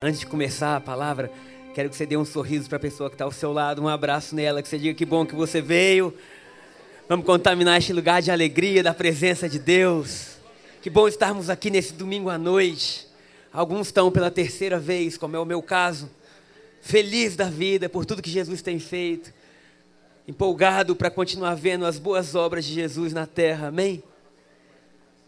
[0.00, 1.28] Antes de começar a palavra,
[1.74, 3.88] quero que você dê um sorriso para a pessoa que está ao seu lado, um
[3.88, 6.14] abraço nela, que você diga que bom que você veio.
[7.08, 10.36] Vamos contaminar este lugar de alegria, da presença de Deus.
[10.80, 13.08] Que bom estarmos aqui nesse domingo à noite.
[13.52, 16.08] Alguns estão pela terceira vez, como é o meu caso.
[16.80, 19.34] Feliz da vida por tudo que Jesus tem feito.
[20.28, 23.66] Empolgado para continuar vendo as boas obras de Jesus na terra.
[23.66, 24.00] Amém?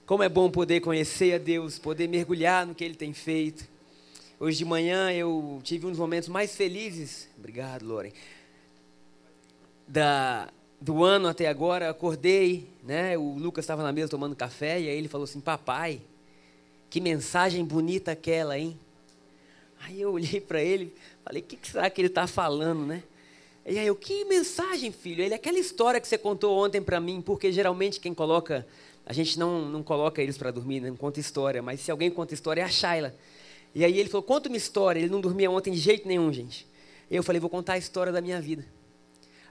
[0.07, 3.80] Como é bom poder conhecer a Deus, poder mergulhar no que Ele tem feito.
[4.43, 8.11] Hoje de manhã eu tive um dos momentos mais felizes, obrigado, Loren,
[9.87, 10.49] da,
[10.81, 11.91] do ano até agora.
[11.91, 13.19] Acordei, né?
[13.19, 16.01] O Lucas estava na mesa tomando café e aí ele falou assim: Papai,
[16.89, 18.79] que mensagem bonita aquela, hein?
[19.83, 20.91] Aí eu olhei para ele,
[21.23, 23.03] falei: O que, que será que ele está falando, né?
[23.67, 25.23] E aí eu: Que mensagem, filho?
[25.23, 28.67] Ele, aquela história que você contou ontem para mim, porque geralmente quem coloca,
[29.05, 32.33] a gente não, não coloca eles para dormir, não conta história, mas se alguém conta
[32.33, 33.15] história é a Shayla.
[33.75, 35.01] E aí ele falou, conta uma história.
[35.01, 36.67] Ele não dormia ontem de jeito nenhum, gente.
[37.11, 38.65] E eu falei, vou contar a história da minha vida.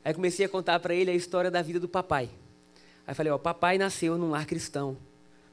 [0.04, 2.30] Aí comecei a contar para ele a história da vida do papai.
[3.06, 4.98] Aí falei, ó, papai nasceu num lar cristão.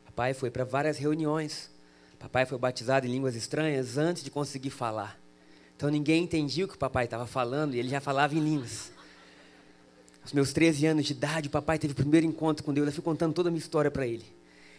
[0.05, 1.71] Papai foi para várias reuniões.
[2.19, 5.19] Papai foi batizado em línguas estranhas antes de conseguir falar.
[5.77, 8.91] Então ninguém entendia o que o papai estava falando e ele já falava em línguas.
[10.23, 12.87] Aos meus 13 anos de idade, o papai teve o primeiro encontro com Deus.
[12.87, 14.25] Eu fui contando toda a minha história para ele.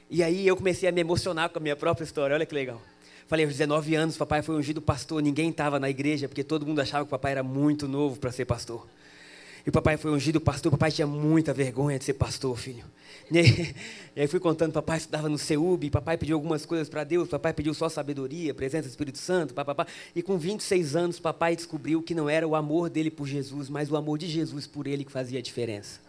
[0.10, 2.34] E aí eu comecei a me emocionar com a minha própria história.
[2.34, 2.82] Olha que legal.
[3.28, 6.80] Falei, aos 19 anos, papai foi ungido pastor, ninguém estava na igreja, porque todo mundo
[6.80, 8.88] achava que o papai era muito novo para ser pastor.
[9.66, 12.86] E o papai foi ungido pastor, papai tinha muita vergonha de ser pastor, filho.
[13.30, 13.76] E aí,
[14.16, 17.52] e aí fui contando, papai estudava no CEUB, papai pediu algumas coisas para Deus, papai
[17.52, 19.86] pediu só sabedoria, presença do Espírito Santo, papapá.
[20.16, 23.92] E com 26 anos, papai descobriu que não era o amor dele por Jesus, mas
[23.92, 26.00] o amor de Jesus por ele que fazia a diferença.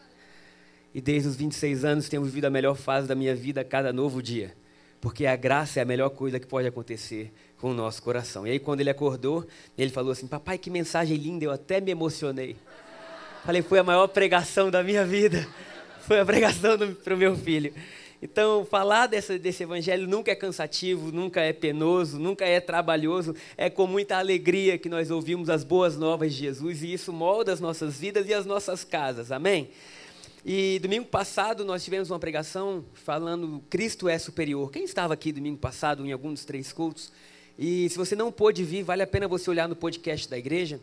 [0.94, 3.92] E desde os 26 anos tenho vivido a melhor fase da minha vida a cada
[3.92, 4.54] novo dia
[5.00, 8.46] porque a graça é a melhor coisa que pode acontecer com o nosso coração.
[8.46, 9.46] E aí, quando ele acordou,
[9.76, 12.56] ele falou assim: Papai, que mensagem linda, eu até me emocionei.
[13.44, 15.46] Falei: Foi a maior pregação da minha vida.
[16.02, 17.72] Foi a pregação para o meu filho.
[18.20, 23.34] Então, falar desse, desse evangelho nunca é cansativo, nunca é penoso, nunca é trabalhoso.
[23.56, 27.52] É com muita alegria que nós ouvimos as boas novas de Jesus e isso molda
[27.52, 29.30] as nossas vidas e as nossas casas.
[29.30, 29.70] Amém?
[30.50, 34.70] E domingo passado nós tivemos uma pregação falando Cristo é superior.
[34.70, 37.12] Quem estava aqui domingo passado em algum dos três cultos?
[37.58, 40.80] E se você não pôde vir, vale a pena você olhar no podcast da igreja.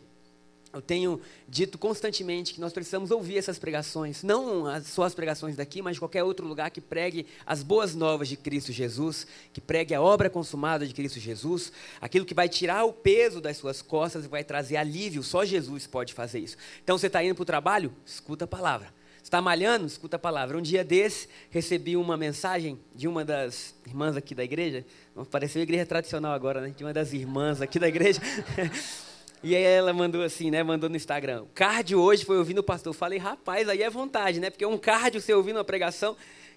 [0.72, 5.56] Eu tenho dito constantemente que nós precisamos ouvir essas pregações, não as, só as pregações
[5.56, 9.60] daqui, mas de qualquer outro lugar que pregue as boas novas de Cristo Jesus, que
[9.60, 13.82] pregue a obra consumada de Cristo Jesus, aquilo que vai tirar o peso das suas
[13.82, 15.24] costas e vai trazer alívio.
[15.24, 16.56] Só Jesus pode fazer isso.
[16.84, 17.92] Então você está indo para o trabalho?
[18.06, 18.94] Escuta a palavra
[19.26, 19.86] está malhando?
[19.86, 20.56] Escuta a palavra.
[20.56, 24.86] Um dia desse, recebi uma mensagem de uma das irmãs aqui da igreja.
[25.32, 26.72] Pareceu igreja tradicional agora, né?
[26.74, 28.20] De uma das irmãs aqui da igreja.
[29.42, 30.62] E aí ela mandou assim, né?
[30.62, 31.42] Mandou no Instagram.
[31.42, 32.92] O cardio hoje foi ouvindo o pastor.
[32.92, 34.48] Eu falei, rapaz, aí é vontade, né?
[34.50, 36.16] Porque um cardio você ouvindo uma pregação.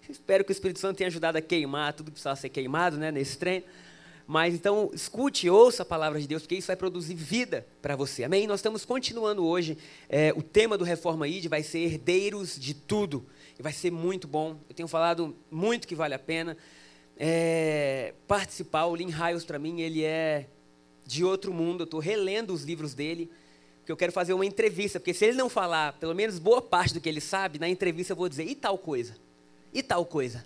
[0.10, 3.12] Espero que o Espírito Santo tenha ajudado a queimar tudo que precisava ser queimado, né?
[3.12, 3.66] Nesse treino.
[4.32, 8.24] Mas então, escute, ouça a palavra de Deus, porque isso vai produzir vida para você.
[8.24, 8.46] Amém?
[8.46, 9.76] Nós estamos continuando hoje.
[10.08, 13.26] É, o tema do Reforma ID vai ser herdeiros de tudo.
[13.58, 14.60] E vai ser muito bom.
[14.70, 16.56] Eu tenho falado muito que vale a pena
[17.18, 18.86] é, participar.
[18.86, 20.46] O Lynn Hiles, para mim, ele é
[21.08, 21.82] de outro mundo.
[21.82, 23.32] Eu estou relendo os livros dele,
[23.80, 25.00] porque eu quero fazer uma entrevista.
[25.00, 28.14] Porque se ele não falar, pelo menos boa parte do que ele sabe, na entrevista
[28.14, 29.16] eu vou dizer, e tal coisa?
[29.74, 30.46] E tal coisa?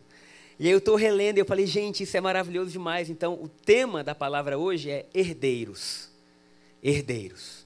[0.63, 3.09] E aí eu estou relendo e eu falei, gente, isso é maravilhoso demais.
[3.09, 6.09] Então, o tema da palavra hoje é herdeiros.
[6.81, 7.65] Herdeiros.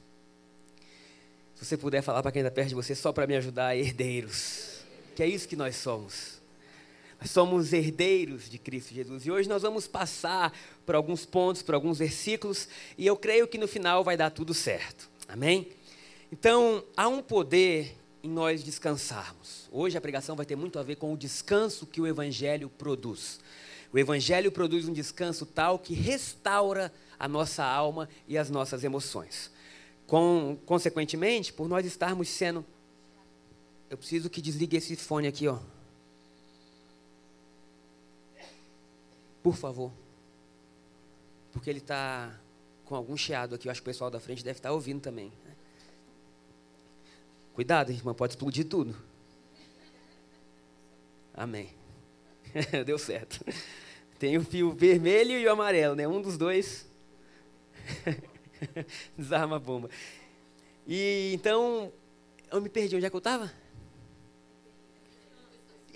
[1.53, 4.79] Se você puder falar para quem está perto de você, só para me ajudar, herdeiros.
[5.15, 6.41] Que é isso que nós somos.
[7.21, 9.27] Nós somos herdeiros de Cristo Jesus.
[9.27, 10.51] E hoje nós vamos passar
[10.83, 14.55] por alguns pontos, por alguns versículos, e eu creio que no final vai dar tudo
[14.55, 15.07] certo.
[15.27, 15.67] Amém?
[16.31, 17.95] Então, há um poder
[18.27, 19.69] em nós descansarmos.
[19.71, 23.39] Hoje a pregação vai ter muito a ver com o descanso que o Evangelho produz.
[23.91, 29.49] O Evangelho produz um descanso tal que restaura a nossa alma e as nossas emoções.
[30.05, 32.65] Com, consequentemente, por nós estarmos sendo.
[33.89, 35.57] Eu preciso que desligue esse fone aqui, ó.
[39.41, 39.91] Por favor.
[41.53, 42.37] Porque ele está
[42.83, 43.69] com algum chiado aqui.
[43.69, 45.31] Eu acho que o pessoal da frente deve estar ouvindo também.
[47.57, 48.95] Cuidado, irmã, pode explodir tudo.
[51.33, 51.73] Amém.
[52.85, 53.43] Deu certo.
[54.19, 56.07] Tem o fio vermelho e o amarelo, né?
[56.07, 56.87] Um dos dois
[59.17, 59.89] desarma a bomba.
[60.85, 61.91] E então,
[62.51, 62.95] eu me perdi.
[62.95, 63.51] Onde é que eu estava?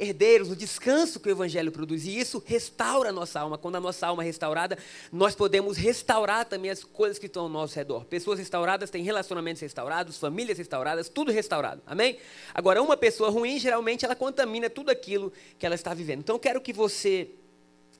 [0.01, 2.06] Herdeiros no descanso que o Evangelho produz.
[2.06, 3.57] E isso restaura a nossa alma.
[3.57, 4.77] Quando a nossa alma é restaurada,
[5.12, 8.06] nós podemos restaurar também as coisas que estão ao nosso redor.
[8.06, 11.81] Pessoas restauradas têm relacionamentos restaurados, famílias restauradas, tudo restaurado.
[11.86, 12.18] Amém?
[12.51, 16.19] Agora, uma pessoa ruim, geralmente, ela contamina tudo aquilo que ela está vivendo.
[16.19, 17.30] Então, eu quero que você.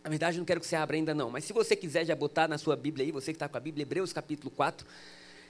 [0.04, 1.30] Na verdade, não quero que você abra ainda, não.
[1.30, 3.59] Mas se você quiser já botar na sua Bíblia aí, você que está com a
[3.59, 4.88] Bíblia, Hebreus capítulo 4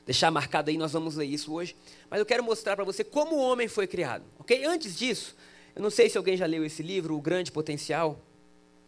[0.06, 1.76] deixar marcado aí, nós vamos ler isso hoje.
[2.10, 4.66] Mas eu quero mostrar para você como o homem foi criado, ok?
[4.66, 5.36] Antes disso,
[5.76, 8.20] eu não sei se alguém já leu esse livro, O Grande Potencial.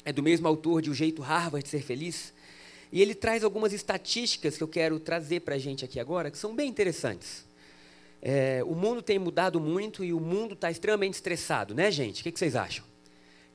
[0.06, 2.33] É do mesmo autor de O Jeito Harvard de Ser Feliz.
[2.91, 6.38] E ele traz algumas estatísticas que eu quero trazer para a gente aqui agora, que
[6.38, 7.45] são bem interessantes.
[8.21, 12.21] É, o mundo tem mudado muito e o mundo está extremamente estressado, né, gente?
[12.21, 12.85] O que, que vocês acham?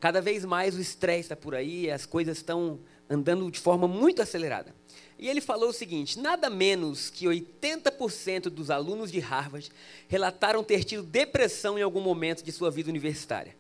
[0.01, 2.79] Cada vez mais o estresse está por aí, as coisas estão
[3.09, 4.75] andando de forma muito acelerada.
[5.19, 9.71] E ele falou o seguinte: nada menos que 80% dos alunos de Harvard
[10.07, 13.57] relataram ter tido depressão em algum momento de sua vida universitária.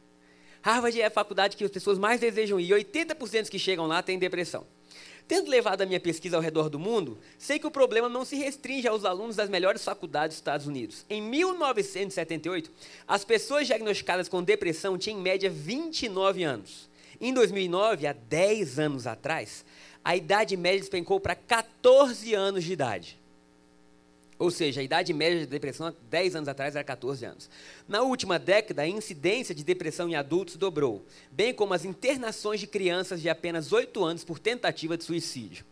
[0.63, 4.03] Harvard é a faculdade que as pessoas mais desejam ir, e 80% que chegam lá
[4.03, 4.67] têm depressão.
[5.27, 8.35] Tendo levado a minha pesquisa ao redor do mundo, sei que o problema não se
[8.37, 11.05] restringe aos alunos das melhores faculdades dos Estados Unidos.
[11.09, 12.71] Em 1978,
[13.07, 16.89] as pessoas diagnosticadas com depressão tinham em média 29 anos.
[17.21, 19.67] Em 2009, há 10 anos atrás,
[20.09, 23.19] a idade média despencou para 14 anos de idade.
[24.39, 27.51] Ou seja, a idade média de depressão 10 anos atrás era 14 anos.
[27.87, 32.67] Na última década, a incidência de depressão em adultos dobrou, bem como as internações de
[32.67, 35.63] crianças de apenas 8 anos por tentativa de suicídio.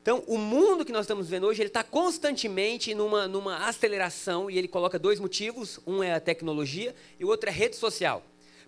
[0.00, 4.56] Então, o mundo que nós estamos vendo hoje, ele está constantemente numa, numa aceleração, e
[4.56, 8.24] ele coloca dois motivos: um é a tecnologia e o outro é a rede social.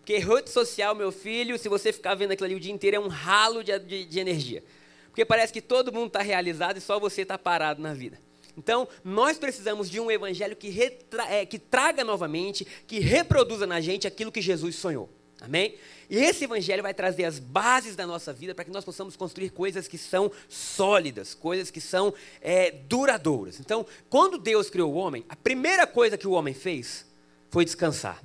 [0.09, 2.99] Porque rede social, meu filho, se você ficar vendo aquilo ali o dia inteiro, é
[2.99, 4.65] um ralo de, de, de energia.
[5.09, 8.19] Porque parece que todo mundo está realizado e só você está parado na vida.
[8.57, 13.83] Então, nós precisamos de um evangelho que, retra, é, que traga novamente, que reproduza na
[13.83, 15.11] gente aquilo que Jesus sonhou.
[15.43, 15.75] Amém?
[16.09, 19.51] E esse evangelho vai trazer as bases da nossa vida para que nós possamos construir
[19.51, 23.61] coisas que são sólidas, coisas que são é, duradouras.
[23.61, 27.05] Então, quando Deus criou o homem, a primeira coisa que o homem fez
[27.51, 28.25] foi descansar.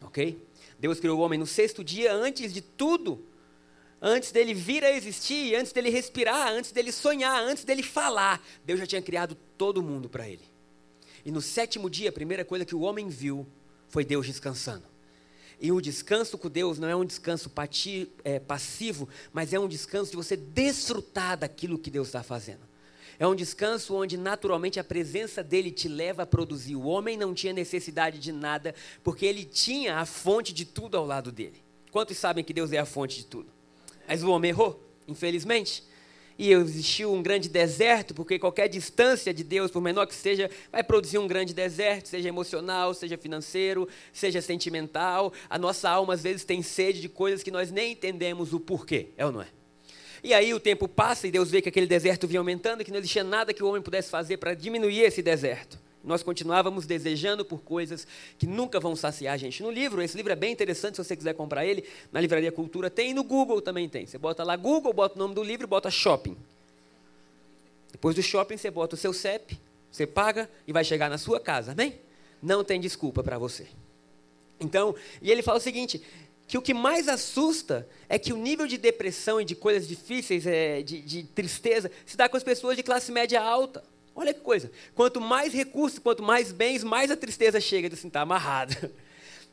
[0.00, 0.50] Ok?
[0.82, 3.24] Deus criou o homem no sexto dia, antes de tudo.
[4.00, 8.80] Antes dele vir a existir, antes dele respirar, antes dele sonhar, antes dele falar, Deus
[8.80, 10.42] já tinha criado todo mundo para ele.
[11.24, 13.46] E no sétimo dia, a primeira coisa que o homem viu
[13.86, 14.82] foi Deus descansando.
[15.60, 17.48] E o descanso com Deus não é um descanso
[18.24, 22.71] é, passivo, mas é um descanso de você desfrutar daquilo que Deus está fazendo.
[23.18, 26.76] É um descanso onde naturalmente a presença dele te leva a produzir.
[26.76, 31.06] O homem não tinha necessidade de nada, porque ele tinha a fonte de tudo ao
[31.06, 31.62] lado dele.
[31.90, 33.50] Quantos sabem que Deus é a fonte de tudo?
[34.08, 35.84] Mas o homem errou, infelizmente.
[36.38, 40.82] E existiu um grande deserto, porque qualquer distância de Deus, por menor que seja, vai
[40.82, 45.32] produzir um grande deserto, seja emocional, seja financeiro, seja sentimental.
[45.48, 49.10] A nossa alma às vezes tem sede de coisas que nós nem entendemos o porquê,
[49.16, 49.48] é ou não é?
[50.22, 52.90] E aí o tempo passa e Deus vê que aquele deserto vinha aumentando e que
[52.90, 55.78] não existia nada que o homem pudesse fazer para diminuir esse deserto.
[56.04, 58.06] Nós continuávamos desejando por coisas
[58.38, 59.62] que nunca vão saciar a gente.
[59.62, 62.90] No livro, esse livro é bem interessante, se você quiser comprar ele, na Livraria Cultura
[62.90, 64.06] tem e no Google também tem.
[64.06, 66.36] Você bota lá Google, bota o nome do livro, bota shopping.
[67.92, 69.58] Depois do shopping, você bota o seu CEP,
[69.90, 71.94] você paga e vai chegar na sua casa, amém?
[72.42, 73.66] Não tem desculpa para você.
[74.58, 76.02] Então, e ele fala o seguinte:
[76.52, 80.46] que o que mais assusta é que o nível de depressão e de coisas difíceis,
[80.46, 83.82] é, de, de tristeza, se dá com as pessoas de classe média alta.
[84.14, 84.70] Olha que coisa.
[84.94, 88.92] Quanto mais recursos, quanto mais bens, mais a tristeza chega de assim, está amarrada.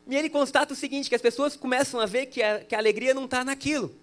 [0.07, 2.79] E ele constata o seguinte, que as pessoas começam a ver que a, que a
[2.79, 3.95] alegria não está naquilo.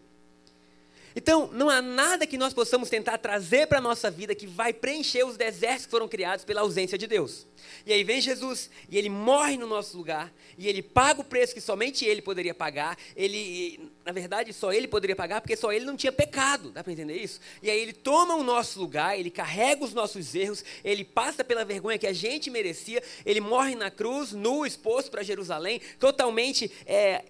[1.18, 4.70] Então, não há nada que nós possamos tentar trazer para a nossa vida que vai
[4.70, 7.46] preencher os desertos que foram criados pela ausência de Deus.
[7.86, 11.54] E aí vem Jesus, e ele morre no nosso lugar, e ele paga o preço
[11.54, 12.98] que somente ele poderia pagar.
[13.16, 16.70] Ele, na verdade, só ele poderia pagar, porque só ele não tinha pecado.
[16.70, 17.40] Dá para entender isso?
[17.62, 21.64] E aí ele toma o nosso lugar, ele carrega os nossos erros, ele passa pela
[21.64, 27.24] vergonha que a gente merecia, ele morre na cruz, nu, exposto para Jerusalém, totalmente é,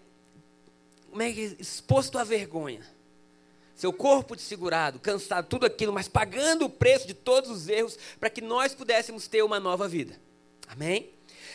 [1.21, 2.96] é, exposto à vergonha
[3.77, 8.31] seu corpo desfigurado, cansado, tudo aquilo, mas pagando o preço de todos os erros para
[8.31, 10.19] que nós pudéssemos ter uma nova vida.
[10.67, 11.11] Amém?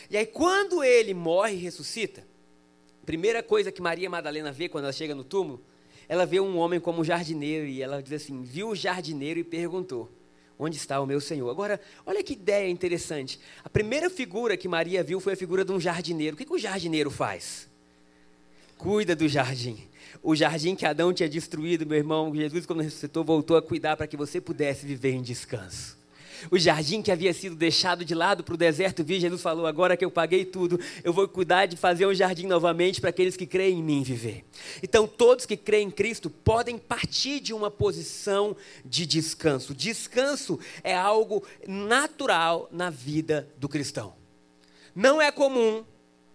[0.08, 2.24] E aí, quando ele morre e ressuscita,
[3.02, 5.60] a primeira coisa que Maria Madalena vê quando ela chega no túmulo,
[6.08, 9.44] ela vê um homem como um jardineiro e ela diz assim: viu o jardineiro e
[9.44, 10.08] perguntou:
[10.58, 11.50] Onde está o meu Senhor?
[11.50, 13.40] Agora, olha que ideia interessante.
[13.64, 16.34] A primeira figura que Maria viu foi a figura de um jardineiro.
[16.34, 17.68] O que, que o jardineiro faz?
[18.78, 19.88] Cuida do jardim.
[20.22, 24.06] O jardim que Adão tinha destruído, meu irmão, Jesus, quando ressuscitou, voltou a cuidar para
[24.06, 26.02] que você pudesse viver em descanso.
[26.50, 29.96] O jardim que havia sido deixado de lado para o deserto vir, Jesus falou: agora
[29.96, 33.46] que eu paguei tudo, eu vou cuidar de fazer um jardim novamente para aqueles que
[33.46, 34.44] creem em mim viver.
[34.82, 39.74] Então, todos que creem em Cristo podem partir de uma posição de descanso.
[39.74, 44.14] Descanso é algo natural na vida do cristão.
[44.94, 45.84] Não é comum,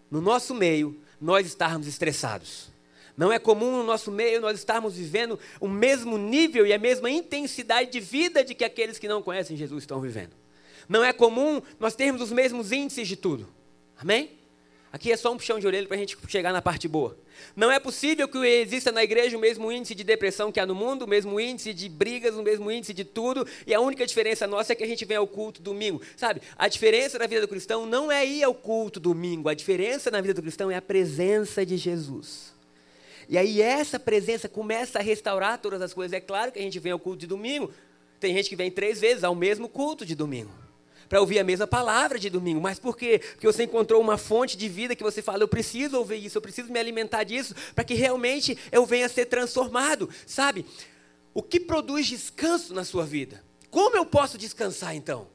[0.10, 2.72] no nosso meio, nós estarmos estressados.
[3.18, 7.10] Não é comum no nosso meio nós estarmos vivendo o mesmo nível e a mesma
[7.10, 10.34] intensidade de vida de que aqueles que não conhecem Jesus estão vivendo.
[10.88, 13.48] Não é comum nós termos os mesmos índices de tudo.
[13.98, 14.38] Amém?
[14.94, 17.18] Aqui é só um puxão de orelha para a gente chegar na parte boa.
[17.56, 20.74] Não é possível que exista na igreja o mesmo índice de depressão que há no
[20.74, 24.48] mundo, o mesmo índice de brigas, o mesmo índice de tudo, e a única diferença
[24.48, 26.02] nossa é que a gente vem ao culto domingo.
[26.16, 30.10] Sabe, a diferença na vida do cristão não é ir ao culto domingo, a diferença
[30.10, 32.57] na vida do cristão é a presença de Jesus.
[33.30, 36.14] E aí essa presença começa a restaurar todas as coisas.
[36.14, 37.72] É claro que a gente vem ao culto de domingo.
[38.20, 40.52] Tem gente que vem três vezes ao mesmo culto de domingo.
[41.10, 42.60] Para ouvir a mesma palavra de domingo.
[42.60, 43.20] Mas por quê?
[43.20, 46.42] Porque você encontrou uma fonte de vida que você fala, eu preciso ouvir isso, eu
[46.42, 50.10] preciso me alimentar disso, para que realmente eu venha a ser transformado.
[50.26, 50.66] Sabe?
[51.34, 53.44] O que produz descanso na sua vida?
[53.70, 55.28] Como eu posso descansar então?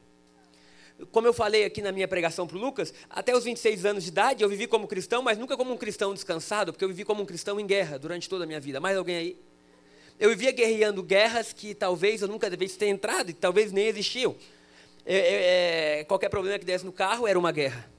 [1.11, 4.09] Como eu falei aqui na minha pregação para o Lucas, até os 26 anos de
[4.09, 7.23] idade eu vivi como cristão, mas nunca como um cristão descansado, porque eu vivi como
[7.23, 8.79] um cristão em guerra durante toda a minha vida.
[8.79, 9.37] Mais alguém aí?
[10.19, 14.35] Eu vivia guerreando guerras que talvez eu nunca devesse ter entrado e talvez nem existiam.
[15.05, 17.91] É, é, é, qualquer problema que desse no carro era uma guerra.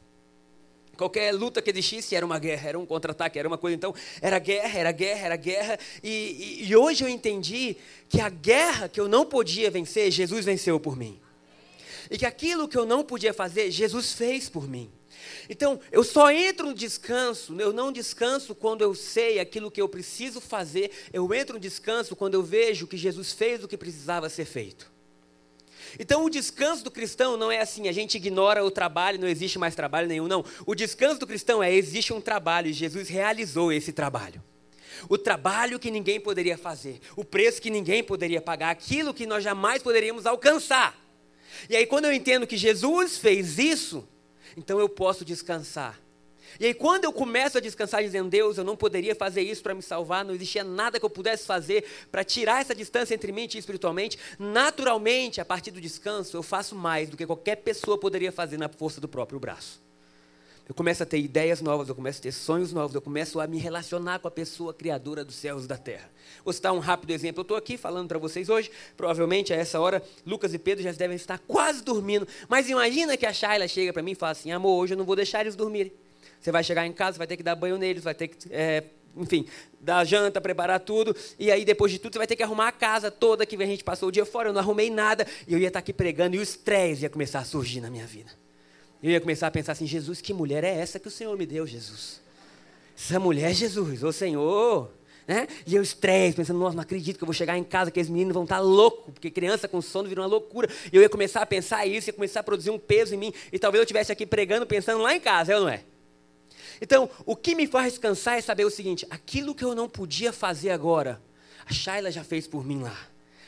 [0.96, 3.74] Qualquer luta que existisse era uma guerra, era um contra-ataque, era uma coisa.
[3.74, 5.78] Então, era guerra, era guerra, era guerra.
[6.04, 7.76] E, e, e hoje eu entendi
[8.08, 11.20] que a guerra que eu não podia vencer, Jesus venceu por mim
[12.10, 14.90] e que aquilo que eu não podia fazer, Jesus fez por mim.
[15.48, 19.88] Então, eu só entro no descanso, eu não descanso quando eu sei aquilo que eu
[19.88, 24.28] preciso fazer, eu entro no descanso quando eu vejo que Jesus fez o que precisava
[24.28, 24.92] ser feito.
[25.98, 29.58] Então, o descanso do cristão não é assim, a gente ignora o trabalho, não existe
[29.58, 30.44] mais trabalho nenhum, não.
[30.66, 34.42] O descanso do cristão é: existe um trabalho e Jesus realizou esse trabalho.
[35.08, 39.44] O trabalho que ninguém poderia fazer, o preço que ninguém poderia pagar, aquilo que nós
[39.44, 41.03] jamais poderíamos alcançar.
[41.68, 44.06] E aí, quando eu entendo que Jesus fez isso,
[44.56, 46.00] então eu posso descansar.
[46.58, 49.74] E aí, quando eu começo a descansar dizendo, Deus, eu não poderia fazer isso para
[49.74, 53.48] me salvar, não existia nada que eu pudesse fazer para tirar essa distância entre mim
[53.52, 58.30] e espiritualmente, naturalmente, a partir do descanso, eu faço mais do que qualquer pessoa poderia
[58.30, 59.83] fazer na força do próprio braço.
[60.66, 63.46] Eu começo a ter ideias novas, eu começo a ter sonhos novos, eu começo a
[63.46, 66.10] me relacionar com a pessoa criadora dos céus e da terra.
[66.42, 67.40] Vou citar um rápido exemplo.
[67.40, 70.90] Eu estou aqui falando para vocês hoje, provavelmente a essa hora, Lucas e Pedro já
[70.92, 72.26] devem estar quase dormindo.
[72.48, 75.04] Mas imagina que a Shayla chega para mim e fala assim: amor, hoje eu não
[75.04, 75.92] vou deixar eles dormirem.
[76.40, 78.48] Você vai chegar em casa, vai ter que dar banho neles, vai ter que.
[78.50, 79.46] É, enfim,
[79.80, 82.72] dar janta, preparar tudo, e aí depois de tudo você vai ter que arrumar a
[82.72, 85.58] casa toda que a gente passou o dia fora, eu não arrumei nada, e eu
[85.58, 88.32] ia estar aqui pregando, e o estresse ia começar a surgir na minha vida.
[89.04, 91.44] Eu ia começar a pensar assim: Jesus, que mulher é essa que o Senhor me
[91.44, 92.22] deu, Jesus?
[92.96, 94.90] Essa mulher, Jesus, ô Senhor.
[95.28, 95.46] Né?
[95.66, 98.08] E eu estresse, pensando, nossa, não acredito que eu vou chegar em casa, que os
[98.08, 100.70] meninos vão estar loucos, porque criança com sono vira uma loucura.
[100.90, 103.32] E eu ia começar a pensar isso, ia começar a produzir um peso em mim,
[103.52, 105.82] e talvez eu estivesse aqui pregando, pensando lá em casa, é ou não é?
[106.80, 110.32] Então, o que me faz descansar é saber o seguinte: aquilo que eu não podia
[110.32, 111.20] fazer agora,
[111.66, 112.98] a Shayla já fez por mim lá.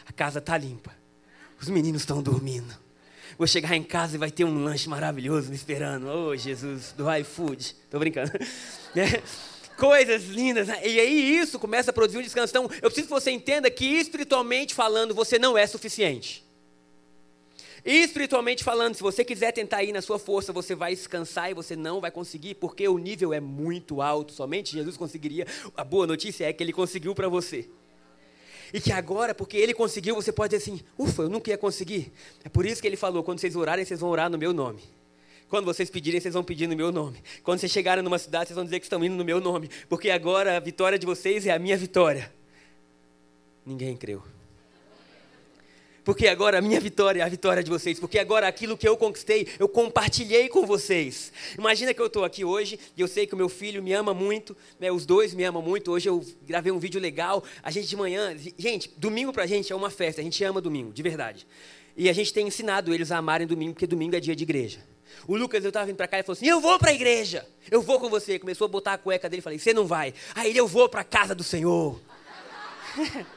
[0.07, 0.95] A casa está limpa,
[1.61, 2.86] os meninos estão dormindo.
[3.39, 6.09] Vou chegar em casa e vai ter um lanche maravilhoso me esperando.
[6.09, 7.77] Oh, Jesus, do iFood.
[7.85, 8.33] Estou brincando.
[8.97, 9.23] É.
[9.77, 10.69] Coisas lindas.
[10.69, 10.81] Né?
[10.89, 12.51] E aí isso começa a produzir um descanso.
[12.51, 16.43] Então, eu preciso que você entenda que espiritualmente falando, você não é suficiente.
[17.85, 21.77] Espiritualmente falando, se você quiser tentar ir na sua força, você vai descansar e você
[21.77, 24.33] não vai conseguir, porque o nível é muito alto.
[24.33, 25.47] Somente Jesus conseguiria.
[25.77, 27.69] A boa notícia é que ele conseguiu para você.
[28.73, 32.13] E que agora, porque ele conseguiu, você pode dizer assim: ufa, eu nunca ia conseguir.
[32.45, 34.83] É por isso que ele falou: quando vocês orarem, vocês vão orar no meu nome.
[35.49, 37.23] Quando vocês pedirem, vocês vão pedir no meu nome.
[37.43, 39.71] Quando vocês chegarem numa cidade, vocês vão dizer que estão indo no meu nome.
[39.89, 42.33] Porque agora a vitória de vocês é a minha vitória.
[43.65, 44.23] Ninguém creu.
[46.07, 47.99] Porque agora a minha vitória é a vitória de vocês.
[47.99, 51.33] Porque agora aquilo que eu conquistei, eu compartilhei com vocês.
[51.59, 54.15] Imagina que eu estou aqui hoje e eu sei que o meu filho me ama
[54.15, 54.57] muito.
[54.79, 55.91] Né, os dois me amam muito.
[55.91, 57.43] Hoje eu gravei um vídeo legal.
[57.61, 58.37] A gente de manhã.
[58.57, 60.21] Gente, domingo pra gente é uma festa.
[60.21, 61.45] A gente ama domingo, de verdade.
[61.97, 64.79] E a gente tem ensinado eles a amarem domingo, porque domingo é dia de igreja.
[65.27, 67.45] O Lucas, eu estava vindo para cá e falou assim: Eu vou para a igreja,
[67.69, 68.39] eu vou com você.
[68.39, 70.15] Começou a botar a cueca dele e falei: Você não vai.
[70.37, 72.01] Aí ele, eu vou para a casa do Senhor.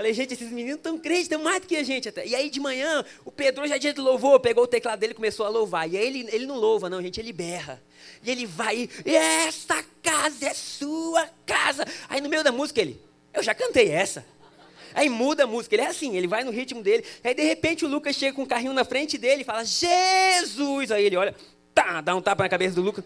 [0.00, 2.26] Falei, gente, esses meninos estão crentes, estão mais do que a gente até.
[2.26, 5.14] E aí de manhã, o Pedro já dia de louvor, pegou o teclado dele e
[5.14, 5.86] começou a louvar.
[5.90, 7.82] E aí ele, ele não louva, não, gente, ele berra.
[8.24, 11.84] E ele vai, e essa casa é sua casa.
[12.08, 12.98] Aí no meio da música ele,
[13.34, 14.24] eu já cantei essa.
[14.94, 17.04] Aí muda a música, ele é assim, ele vai no ritmo dele.
[17.22, 20.90] Aí de repente o Lucas chega com um carrinho na frente dele e fala: Jesus!
[20.92, 21.34] Aí ele olha,
[21.74, 23.04] tá, dá um tapa na cabeça do Lucas.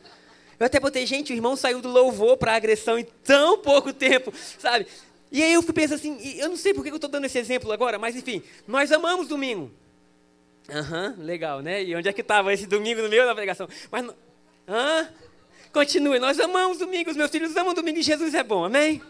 [0.61, 4.33] Eu até botei, gente, o irmão saiu do louvor para agressão em tão pouco tempo,
[4.61, 4.87] sabe?
[5.31, 7.39] E aí eu fui pensando assim, eu não sei por que eu estou dando esse
[7.39, 9.71] exemplo agora, mas enfim, nós amamos domingo.
[10.69, 11.83] Aham, uhum, legal, né?
[11.83, 13.69] E onde é que estava esse domingo no meio da pregação?
[13.91, 14.07] Mas,
[14.67, 15.09] hã?
[15.73, 19.03] Continue, nós amamos domingo, os meus filhos amam domingo e Jesus é bom, amém?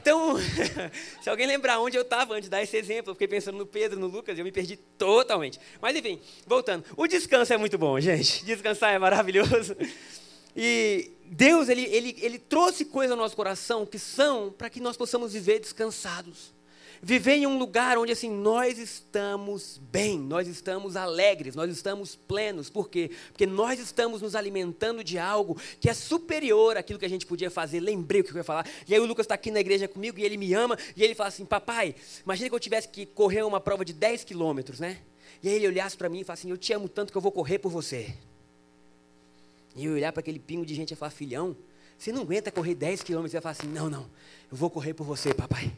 [0.00, 0.36] Então,
[1.20, 3.66] se alguém lembrar onde eu estava antes de dar esse exemplo, eu fiquei pensando no
[3.66, 5.60] Pedro, no Lucas, eu me perdi totalmente.
[5.82, 6.84] Mas enfim, voltando.
[6.96, 8.44] O descanso é muito bom, gente.
[8.44, 9.76] Descansar é maravilhoso.
[10.56, 14.96] E Deus, ele, ele, ele trouxe coisas ao nosso coração que são para que nós
[14.96, 16.52] possamos viver descansados.
[17.02, 22.68] Viver em um lugar onde assim nós estamos bem, nós estamos alegres, nós estamos plenos.
[22.68, 23.10] Por quê?
[23.28, 27.50] Porque nós estamos nos alimentando de algo que é superior àquilo que a gente podia
[27.50, 27.80] fazer.
[27.80, 28.68] Lembrei o que eu ia falar.
[28.86, 30.76] E aí o Lucas está aqui na igreja comigo e ele me ama.
[30.94, 34.24] E ele fala assim: Papai, imagina que eu tivesse que correr uma prova de 10
[34.24, 34.98] quilômetros, né?
[35.42, 37.22] E aí ele olhasse para mim e falasse assim: Eu te amo tanto que eu
[37.22, 38.14] vou correr por você.
[39.76, 41.56] E eu olhar para aquele pingo de gente e falar, filhão,
[41.96, 44.10] você não aguenta correr 10 quilômetros e falar assim, não, não,
[44.50, 45.72] eu vou correr por você, papai.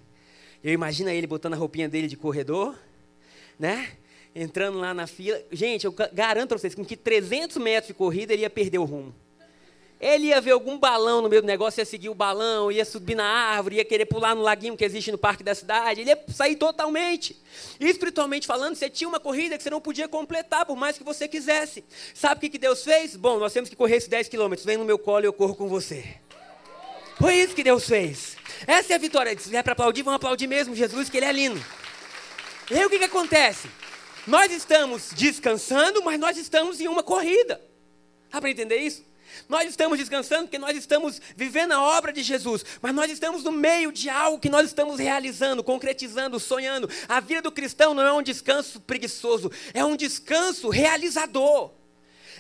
[0.63, 2.79] Eu imagino ele botando a roupinha dele de corredor,
[3.59, 3.97] né?
[4.35, 5.43] Entrando lá na fila.
[5.51, 8.85] Gente, eu garanto para vocês que em 300 metros de corrida ele ia perder o
[8.85, 9.13] rumo.
[10.03, 13.15] Ele ia ver algum balão no meio do negócio, ia seguir o balão, ia subir
[13.15, 16.21] na árvore, ia querer pular no laguinho que existe no parque da cidade, ele ia
[16.27, 17.41] sair totalmente.
[17.79, 21.05] E espiritualmente falando, você tinha uma corrida que você não podia completar, por mais que
[21.05, 21.85] você quisesse.
[22.13, 23.15] Sabe o que Deus fez?
[23.15, 25.55] Bom, nós temos que correr esses 10 quilômetros, vem no meu colo e eu corro
[25.55, 26.17] com você.
[27.21, 28.37] Foi isso que Deus fez.
[28.67, 29.39] Essa é a vitória.
[29.39, 31.65] Se vier para aplaudir, vamos aplaudir mesmo Jesus, que ele é lindo.
[32.69, 33.69] E aí o que, que acontece?
[34.27, 37.61] Nós estamos descansando, mas nós estamos em uma corrida.
[38.33, 39.12] Dá para entender isso?
[39.49, 43.53] Nós estamos descansando porque nós estamos vivendo a obra de Jesus, mas nós estamos no
[43.53, 46.89] meio de algo que nós estamos realizando, concretizando, sonhando.
[47.09, 51.71] A vida do cristão não é um descanso preguiçoso, é um descanso realizador.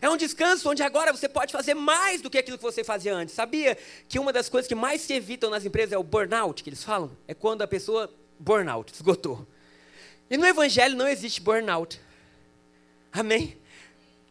[0.00, 3.14] É um descanso onde agora você pode fazer mais do que aquilo que você fazia
[3.14, 3.36] antes.
[3.36, 6.70] Sabia que uma das coisas que mais se evitam nas empresas é o burnout, que
[6.70, 7.16] eles falam?
[7.28, 9.46] É quando a pessoa burnout, esgotou.
[10.28, 12.00] E no evangelho não existe burnout.
[13.12, 13.56] Amém?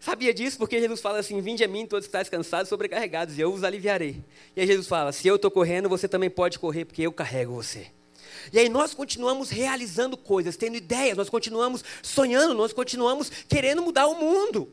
[0.02, 0.58] Sabia disso?
[0.58, 3.64] Porque Jesus fala assim: Vinde a mim, todos que estáis cansados sobrecarregados, e eu os
[3.64, 4.18] aliviarei.
[4.56, 7.54] E aí Jesus fala: Se eu estou correndo, você também pode correr, porque eu carrego
[7.54, 7.88] você.
[8.52, 14.08] E aí nós continuamos realizando coisas, tendo ideias, nós continuamos sonhando, nós continuamos querendo mudar
[14.08, 14.68] o mundo.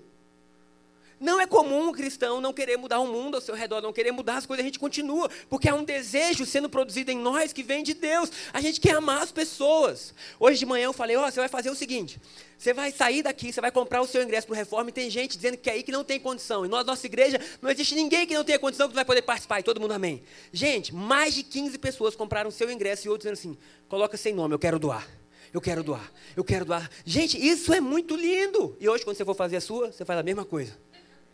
[1.21, 4.13] Não é comum um cristão não querer mudar o mundo ao seu redor, não querer
[4.13, 7.63] mudar as coisas, a gente continua, porque há um desejo sendo produzido em nós que
[7.63, 8.31] vem de Deus.
[8.53, 10.15] A gente quer amar as pessoas.
[10.39, 12.21] Hoje de manhã eu falei: Ó, oh, você vai fazer o seguinte:
[12.57, 15.09] você vai sair daqui, você vai comprar o seu ingresso para o reforma e tem
[15.11, 16.65] gente dizendo que é aí que não tem condição.
[16.65, 19.61] E nós, nossa igreja, não existe ninguém que não tenha condição que vai poder participar.
[19.61, 20.23] E todo mundo amém.
[20.53, 24.35] Gente, mais de 15 pessoas compraram o seu ingresso e outros dizendo assim: coloca sem
[24.35, 25.07] nome, eu quero doar.
[25.53, 26.91] Eu quero doar, eu quero doar.
[27.07, 28.77] Gente, isso é muito lindo.
[28.79, 30.77] E hoje, quando você for fazer a sua, você faz a mesma coisa.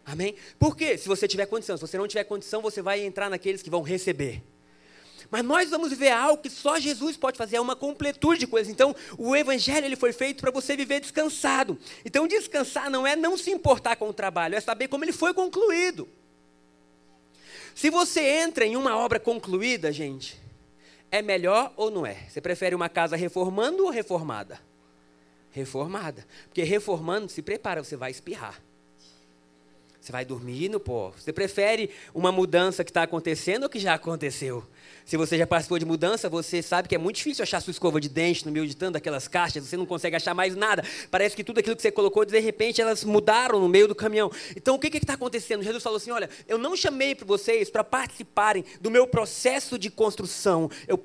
[0.05, 0.35] Amém?
[0.59, 0.99] Por quê?
[0.99, 1.77] Se você tiver condição.
[1.77, 4.43] Se você não tiver condição, você vai entrar naqueles que vão receber.
[5.31, 8.71] Mas nós vamos viver algo que só Jesus pode fazer, é uma completude de coisas.
[8.71, 11.79] Então, o evangelho ele foi feito para você viver descansado.
[12.05, 15.33] Então, descansar não é não se importar com o trabalho, é saber como ele foi
[15.33, 16.09] concluído.
[17.75, 20.41] Se você entra em uma obra concluída, gente,
[21.11, 22.29] é melhor ou não é?
[22.29, 24.61] Você prefere uma casa reformando ou reformada?
[25.51, 26.27] Reformada.
[26.45, 28.63] Porque reformando, se prepara, você vai espirrar.
[30.05, 31.15] Você vai dormir no pó.
[31.17, 34.63] Você prefere uma mudança que está acontecendo ou que já aconteceu?
[35.07, 37.99] Se você já participou de mudança, você sabe que é muito difícil achar sua escova
[37.99, 40.85] de dente no meio de tanto aquelas caixas, você não consegue achar mais nada.
[41.11, 44.31] Parece que tudo aquilo que você colocou, de repente, elas mudaram no meio do caminhão.
[44.55, 45.63] Então, o que está acontecendo?
[45.63, 49.91] Jesus falou assim: olha, eu não chamei para vocês para participarem do meu processo de
[49.91, 50.71] construção.
[50.87, 51.03] Eu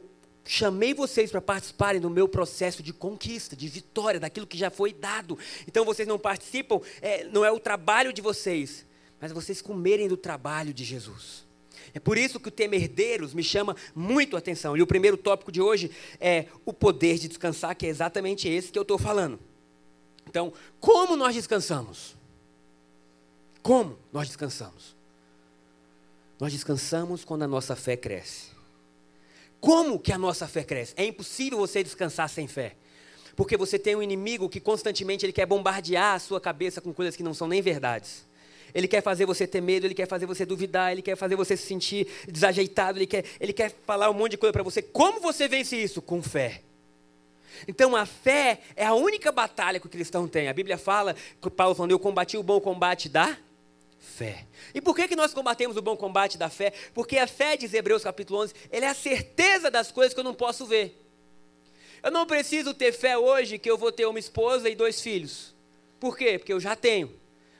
[0.50, 4.92] chamei vocês para participarem do meu processo de conquista, de vitória, daquilo que já foi
[4.92, 5.38] dado.
[5.68, 8.86] Então vocês não participam, é, não é o trabalho de vocês,
[9.20, 11.48] mas vocês comerem do trabalho de Jesus.
[11.94, 14.78] É por isso que o tema herdeiros me chama muito a atenção.
[14.78, 18.72] E o primeiro tópico de hoje é o poder de descansar, que é exatamente esse
[18.72, 19.40] que eu estou falando.
[20.28, 22.16] Então, como nós descansamos?
[23.64, 24.96] Como nós descansamos?
[26.40, 28.50] Nós descansamos quando a nossa fé cresce.
[29.60, 30.94] Como que a nossa fé cresce?
[30.96, 32.76] É impossível você descansar sem fé.
[33.36, 37.16] Porque você tem um inimigo que constantemente ele quer bombardear a sua cabeça com coisas
[37.16, 38.29] que não são nem verdades.
[38.74, 41.56] Ele quer fazer você ter medo, ele quer fazer você duvidar, ele quer fazer você
[41.58, 44.82] se sentir desajeitado, ele quer, ele quer falar um monte de coisa para você.
[44.82, 46.02] Como você vence isso?
[46.02, 46.62] Com fé.
[47.68, 50.48] Então a fé é a única batalha que o cristão tem.
[50.48, 51.16] A Bíblia fala,
[51.56, 53.38] Paulo falando, eu combati o bom combate da
[54.00, 54.46] fé.
[54.74, 56.74] E por que, que nós combatemos o bom combate da fé?
[56.94, 60.24] Porque a fé, diz Hebreus capítulo 11, ele é a certeza das coisas que eu
[60.24, 60.96] não posso ver.
[62.02, 65.54] Eu não preciso ter fé hoje que eu vou ter uma esposa e dois filhos.
[66.00, 66.40] Por quê?
[66.40, 67.19] Porque eu já tenho.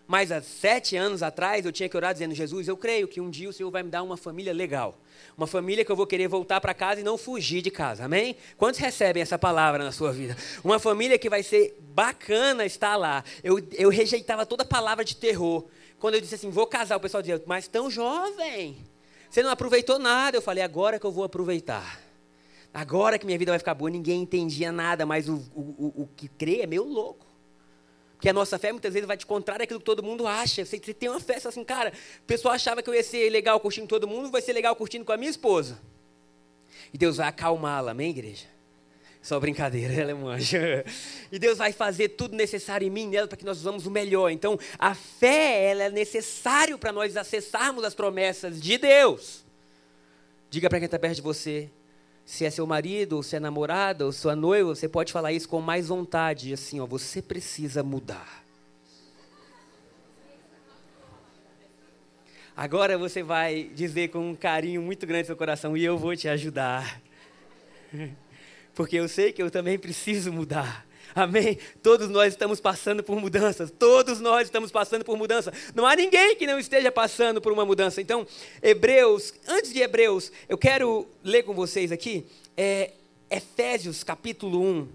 [0.10, 3.30] Mas há sete anos atrás eu tinha que orar dizendo: Jesus, eu creio que um
[3.30, 4.98] dia o Senhor vai me dar uma família legal.
[5.38, 8.06] Uma família que eu vou querer voltar para casa e não fugir de casa.
[8.06, 8.36] Amém?
[8.58, 10.36] Quantos recebem essa palavra na sua vida?
[10.64, 13.24] Uma família que vai ser bacana estar lá.
[13.44, 15.68] Eu, eu rejeitava toda palavra de terror.
[16.00, 18.78] Quando eu disse assim, vou casar, o pessoal dizia, mas tão jovem.
[19.30, 20.36] Você não aproveitou nada.
[20.36, 22.02] Eu falei, agora que eu vou aproveitar.
[22.74, 23.92] Agora que minha vida vai ficar boa.
[23.92, 27.29] Ninguém entendia nada, mas o, o, o, o que crê é meio louco.
[28.20, 30.66] Porque a nossa fé muitas vezes vai te contrário daquilo que todo mundo acha.
[30.66, 33.58] Você, você tem uma festa assim, cara, o pessoal achava que eu ia ser legal
[33.62, 35.80] curtindo todo mundo, vai ser legal curtindo com a minha esposa.
[36.94, 38.46] E Deus vai acalmá-la, amém, igreja?
[39.22, 40.58] Só brincadeira, ela é anjo.
[41.32, 44.30] E Deus vai fazer tudo necessário em mim nela para que nós usamos o melhor.
[44.32, 49.46] Então, a fé, ela é necessário para nós acessarmos as promessas de Deus.
[50.50, 51.70] Diga para quem está perto de você,
[52.30, 55.50] se é seu marido, ou se é namorada, ou sua noiva, você pode falar isso
[55.50, 58.46] com mais vontade, assim, ó, você precisa mudar.
[62.56, 66.16] Agora você vai dizer com um carinho muito grande no seu coração, e eu vou
[66.16, 67.02] te ajudar.
[68.76, 70.86] Porque eu sei que eu também preciso mudar.
[71.20, 71.58] Amém?
[71.84, 73.70] Todos nós estamos passando por mudanças.
[73.70, 75.52] Todos nós estamos passando por mudança.
[75.76, 78.00] Não há ninguém que não esteja passando por uma mudança.
[78.00, 78.26] Então,
[78.64, 82.92] Hebreus, antes de Hebreus, eu quero ler com vocês aqui é,
[83.30, 84.88] Efésios capítulo 1.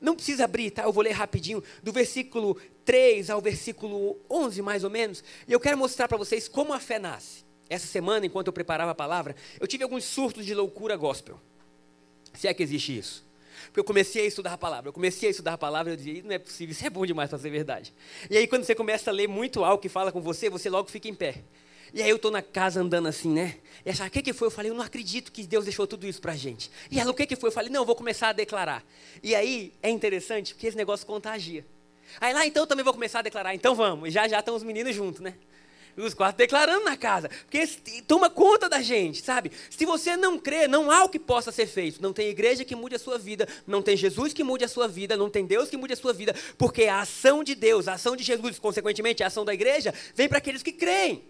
[0.00, 0.82] Não precisa abrir, tá?
[0.82, 5.22] Eu vou ler rapidinho, do versículo 3 ao versículo 11, mais ou menos.
[5.46, 7.44] E eu quero mostrar para vocês como a fé nasce.
[7.70, 11.40] Essa semana, enquanto eu preparava a palavra, eu tive alguns surtos de loucura gospel.
[12.32, 13.27] Se é que existe isso.
[13.66, 14.88] Porque eu comecei a estudar a palavra.
[14.88, 17.04] Eu comecei a estudar a palavra e eu dizia, não é possível, isso é bom
[17.04, 17.94] demais para ser verdade.
[18.30, 20.90] E aí, quando você começa a ler muito algo que fala com você, você logo
[20.90, 21.42] fica em pé.
[21.92, 23.56] E aí eu estou na casa andando assim, né?
[23.84, 24.48] E achar, o que, que foi?
[24.48, 26.70] Eu falei, eu não acredito que Deus deixou tudo isso para gente.
[26.90, 27.48] E ela, o que, que foi?
[27.48, 28.84] Eu falei, não, eu vou começar a declarar.
[29.22, 31.64] E aí é interessante, porque esse negócio contagia.
[32.20, 33.54] Aí lá, então, eu também vou começar a declarar.
[33.54, 34.08] Então vamos.
[34.08, 35.34] E já já estão os meninos juntos, né?
[36.02, 37.28] Os quatro declarando na casa.
[37.28, 37.66] Porque
[38.06, 39.50] toma conta da gente, sabe?
[39.70, 42.00] Se você não crê, não há o que possa ser feito.
[42.00, 44.88] Não tem igreja que mude a sua vida, não tem Jesus que mude a sua
[44.88, 47.94] vida, não tem Deus que mude a sua vida, porque a ação de Deus, a
[47.94, 51.22] ação de Jesus, consequentemente a ação da igreja, vem para aqueles que creem.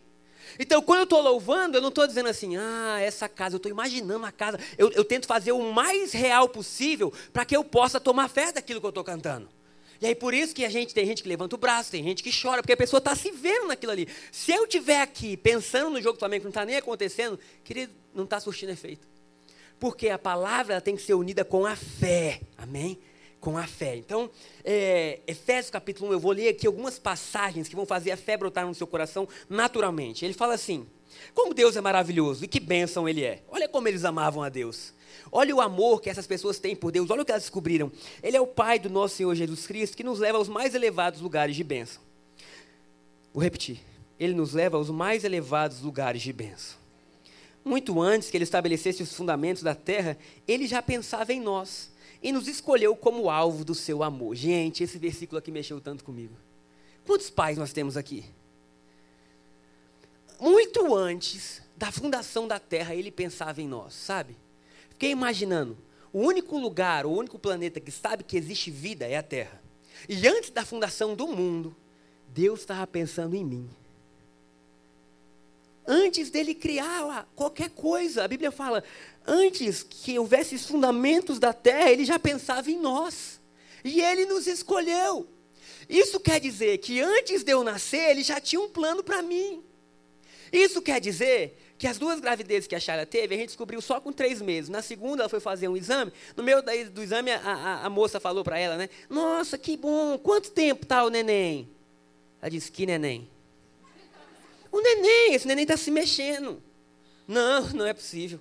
[0.59, 3.71] Então, quando eu estou louvando, eu não estou dizendo assim, ah, essa casa, eu estou
[3.71, 4.59] imaginando a casa.
[4.77, 8.81] Eu, eu tento fazer o mais real possível para que eu possa tomar fé daquilo
[8.81, 9.49] que eu estou cantando.
[10.01, 12.23] E aí por isso que a gente tem gente que levanta o braço, tem gente
[12.23, 14.09] que chora, porque a pessoa está se vendo naquilo ali.
[14.31, 17.93] Se eu estiver aqui pensando no jogo do Flamengo que não está nem acontecendo, querido,
[18.15, 19.07] não está surtindo efeito.
[19.79, 22.41] Porque a palavra tem que ser unida com a fé.
[22.57, 22.99] Amém?
[23.41, 23.97] Com a fé.
[23.97, 24.31] Então,
[24.65, 28.37] é, Efésios capítulo 1, eu vou ler aqui algumas passagens que vão fazer a fé
[28.37, 30.25] brotar no seu coração naturalmente.
[30.25, 30.87] Ele fala assim:
[31.35, 33.43] Como Deus é maravilhoso e que bênção Ele é.
[33.49, 34.93] Olha como eles amavam a Deus.
[35.31, 37.91] Olha o amor que essas pessoas têm por Deus, olha o que elas descobriram.
[38.23, 41.21] Ele é o Pai do nosso Senhor Jesus Cristo que nos leva aos mais elevados
[41.21, 42.01] lugares de bênção.
[43.33, 43.81] Vou repetir.
[44.19, 46.77] Ele nos leva aos mais elevados lugares de bênção.
[47.65, 50.17] Muito antes que ele estabelecesse os fundamentos da terra,
[50.47, 51.91] ele já pensava em nós
[52.23, 54.35] e nos escolheu como alvo do seu amor.
[54.35, 56.35] Gente, esse versículo aqui mexeu tanto comigo.
[57.07, 58.25] Quantos pais nós temos aqui?
[60.41, 64.37] Muito antes da fundação da terra, ele pensava em nós, sabe?
[64.91, 65.77] Fiquei imaginando,
[66.13, 69.63] o único lugar, o único planeta que sabe que existe vida é a Terra.
[70.09, 71.75] E antes da fundação do mundo,
[72.29, 73.69] Deus estava pensando em mim.
[75.87, 78.85] Antes dele criar qualquer coisa, a Bíblia fala,
[79.27, 83.41] antes que houvesse os fundamentos da terra, ele já pensava em nós.
[83.83, 85.27] E ele nos escolheu.
[85.89, 89.63] Isso quer dizer que antes de eu nascer, ele já tinha um plano para mim.
[90.53, 94.01] Isso quer dizer que as duas gravidezes que a Shara teve, a gente descobriu só
[94.01, 94.69] com três meses.
[94.69, 96.13] Na segunda, ela foi fazer um exame.
[96.37, 98.89] No meio do exame, a, a, a moça falou para ela, né?
[99.09, 101.69] Nossa, que bom, quanto tempo está o neném?
[102.43, 103.29] Ela disse, que neném?
[104.73, 106.63] O neném, esse neném está se mexendo.
[107.27, 108.41] Não, não é possível.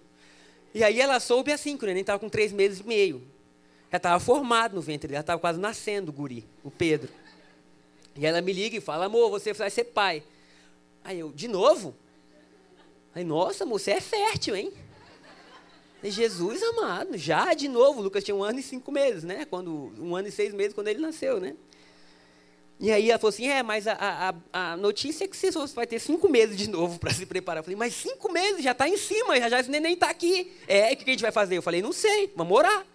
[0.74, 3.22] E aí ela soube assim, que o neném estava com três meses e meio.
[3.92, 7.10] Já estava formado no ventre dela, estava quase nascendo o guri, o Pedro.
[8.16, 10.24] E ela me liga e fala, amor, você vai ser pai.
[11.08, 11.96] Aí eu, de novo?
[13.16, 14.74] Aí, nossa, você é fértil, hein?
[16.04, 19.46] E Jesus amado, já de novo, Lucas tinha um ano e cinco meses, né?
[19.46, 21.56] Quando, um ano e seis meses quando ele nasceu, né?
[22.78, 25.88] E aí ela falou assim, é, mas a, a, a notícia é que você vai
[25.88, 27.62] ter cinco meses de novo para se preparar.
[27.62, 30.52] Eu falei, mas cinco meses, já está em cima, já, já esse neném está aqui.
[30.68, 31.58] É, o que a gente vai fazer?
[31.58, 32.86] Eu falei, não sei, vamos orar.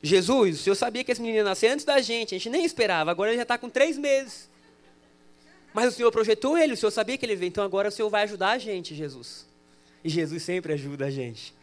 [0.00, 2.64] Jesus, o senhor sabia que esse menino ia nascer antes da gente, a gente nem
[2.64, 4.48] esperava, agora ele já está com três meses.
[5.72, 8.08] Mas o Senhor projetou ele, o Senhor sabia que ele veio, então agora o Senhor
[8.08, 9.46] vai ajudar a gente, Jesus.
[10.02, 11.54] E Jesus sempre ajuda a gente.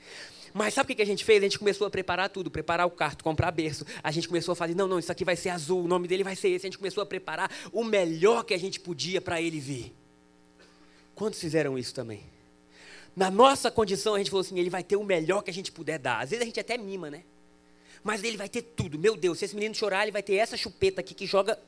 [0.54, 1.40] Mas sabe o que a gente fez?
[1.40, 3.86] A gente começou a preparar tudo, preparar o quarto, comprar berço.
[4.02, 6.24] A gente começou a fazer, não, não, isso aqui vai ser azul, o nome dele
[6.24, 6.66] vai ser esse.
[6.66, 9.94] A gente começou a preparar o melhor que a gente podia para ele vir.
[11.14, 12.24] Quantos fizeram isso também?
[13.16, 15.74] Na nossa condição, a gente falou assim: ele vai ter o melhor que a gente
[15.74, 16.22] puder dar.
[16.22, 17.24] Às vezes a gente até mima, né?
[18.02, 18.98] Mas ele vai ter tudo.
[18.98, 21.60] Meu Deus, se esse menino chorar, ele vai ter essa chupeta aqui que joga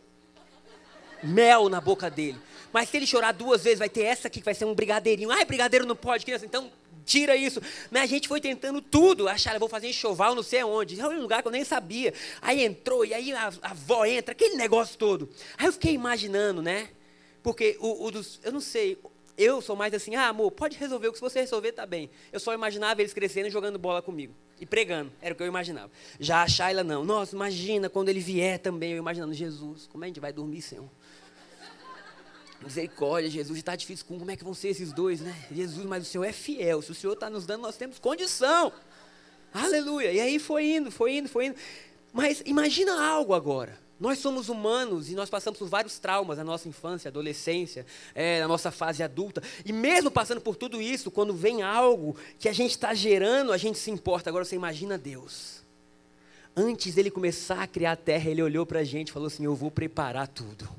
[1.23, 2.37] mel na boca dele.
[2.71, 5.31] Mas se ele chorar duas vezes, vai ter essa aqui que vai ser um brigadeirinho.
[5.31, 6.45] Ai, brigadeiro não pode, criança.
[6.45, 6.71] Então,
[7.05, 7.61] tira isso.
[7.89, 9.27] Mas a gente foi tentando tudo.
[9.27, 10.99] Achar, vou fazer enxoval não sei aonde.
[10.99, 12.13] É um lugar que eu nem sabia.
[12.41, 15.29] Aí entrou, e aí a, a avó entra, aquele negócio todo.
[15.57, 16.89] Aí eu fiquei imaginando, né?
[17.41, 18.97] Porque o, o dos, eu não sei,
[19.37, 22.09] eu sou mais assim, ah, amor, pode resolver, o que se você resolver, tá bem.
[22.31, 24.33] Eu só imaginava eles crescendo e jogando bola comigo.
[24.59, 25.91] E pregando, era o que eu imaginava.
[26.19, 27.05] Já a Shayla não.
[27.05, 30.33] Nossa, imagina quando ele vier também, eu imaginando, Jesus, como é que a gente vai
[30.33, 30.89] dormir, Senhor?
[32.61, 34.05] Misericórdia, Jesus, está difícil.
[34.05, 35.35] Como é que vão ser esses dois, né?
[35.51, 36.81] Jesus, mas o Senhor é fiel.
[36.81, 38.71] Se o Senhor está nos dando, nós temos condição.
[39.53, 40.11] Aleluia.
[40.11, 41.55] E aí foi indo, foi indo, foi indo.
[42.11, 43.77] Mas imagina algo agora.
[43.99, 48.47] Nós somos humanos e nós passamos por vários traumas na nossa infância, adolescência, é, na
[48.47, 49.41] nossa fase adulta.
[49.65, 53.57] E mesmo passando por tudo isso, quando vem algo que a gente está gerando, a
[53.57, 54.29] gente se importa.
[54.29, 55.63] Agora você imagina Deus.
[56.55, 59.45] Antes dele começar a criar a terra, ele olhou para a gente e falou assim:
[59.45, 60.69] Eu vou preparar tudo.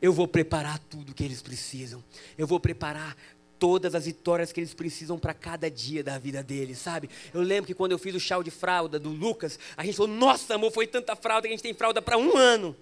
[0.00, 2.02] Eu vou preparar tudo que eles precisam.
[2.36, 3.16] Eu vou preparar
[3.58, 7.10] todas as vitórias que eles precisam para cada dia da vida deles, sabe?
[7.34, 10.12] Eu lembro que quando eu fiz o chá de fralda do Lucas, a gente falou:
[10.12, 12.76] Nossa, amor, foi tanta fralda que a gente tem fralda para um ano.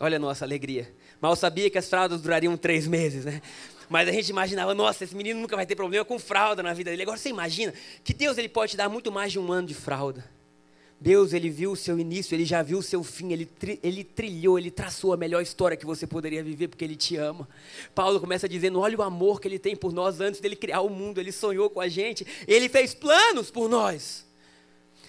[0.00, 0.92] Olha a nossa alegria.
[1.20, 3.40] Mal sabia que as fraldas durariam três meses, né?
[3.88, 6.90] Mas a gente imaginava, nossa, esse menino nunca vai ter problema com fralda na vida
[6.90, 7.02] dele.
[7.02, 9.74] Agora você imagina que Deus ele pode te dar muito mais de um ano de
[9.74, 10.24] fralda.
[11.00, 14.02] Deus, ele viu o seu início, ele já viu o seu fim, ele, tri, ele
[14.02, 17.48] trilhou, ele traçou a melhor história que você poderia viver, porque ele te ama.
[17.94, 20.88] Paulo começa dizendo: olha o amor que ele tem por nós antes dele criar o
[20.88, 24.24] mundo, ele sonhou com a gente, ele fez planos por nós.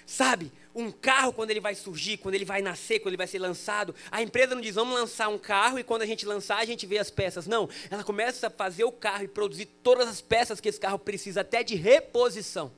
[0.06, 3.40] Sabe, um carro, quando ele vai surgir, quando ele vai nascer, quando ele vai ser
[3.40, 6.66] lançado, a empresa não diz, vamos lançar um carro e quando a gente lançar, a
[6.66, 7.48] gente vê as peças.
[7.48, 11.00] Não, ela começa a fazer o carro e produzir todas as peças que esse carro
[11.00, 12.72] precisa, até de reposição.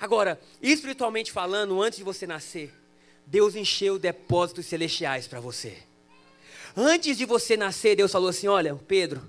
[0.00, 2.72] Agora, espiritualmente falando, antes de você nascer,
[3.26, 5.76] Deus encheu depósitos celestiais para você.
[6.76, 9.22] Antes de você nascer, Deus falou assim: Olha, Pedro,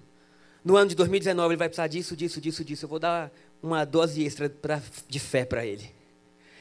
[0.64, 2.86] no ano de 2019 ele vai precisar disso, disso, disso, disso.
[2.86, 5.90] Eu vou dar uma dose extra pra, de fé para ele.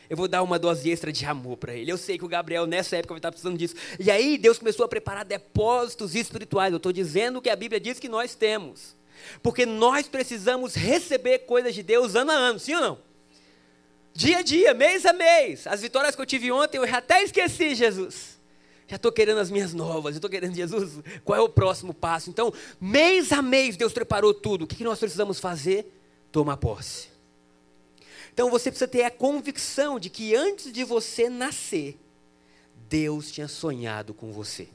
[0.08, 1.92] Eu vou dar uma dose extra de amor para ele.
[1.92, 3.74] Eu sei que o Gabriel nessa época vai estar precisando disso.
[4.00, 6.72] E aí Deus começou a preparar depósitos espirituais.
[6.72, 8.96] Eu estou dizendo que a Bíblia diz que nós temos.
[9.42, 13.07] Porque nós precisamos receber coisas de Deus ano a ano, sim ou não?
[14.18, 15.64] Dia a dia, mês a mês.
[15.68, 18.36] As vitórias que eu tive ontem, eu até esqueci, Jesus.
[18.88, 22.28] Já estou querendo as minhas novas, estou querendo, Jesus, qual é o próximo passo?
[22.28, 24.62] Então, mês a mês, Deus preparou tudo.
[24.62, 25.86] O que nós precisamos fazer?
[26.32, 27.10] Tomar posse.
[28.34, 31.96] Então, você precisa ter a convicção de que antes de você nascer,
[32.88, 34.66] Deus tinha sonhado com você.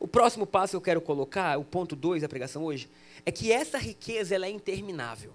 [0.00, 2.88] O próximo passo que eu quero colocar, o ponto 2 da pregação hoje,
[3.26, 5.34] é que essa riqueza ela é interminável.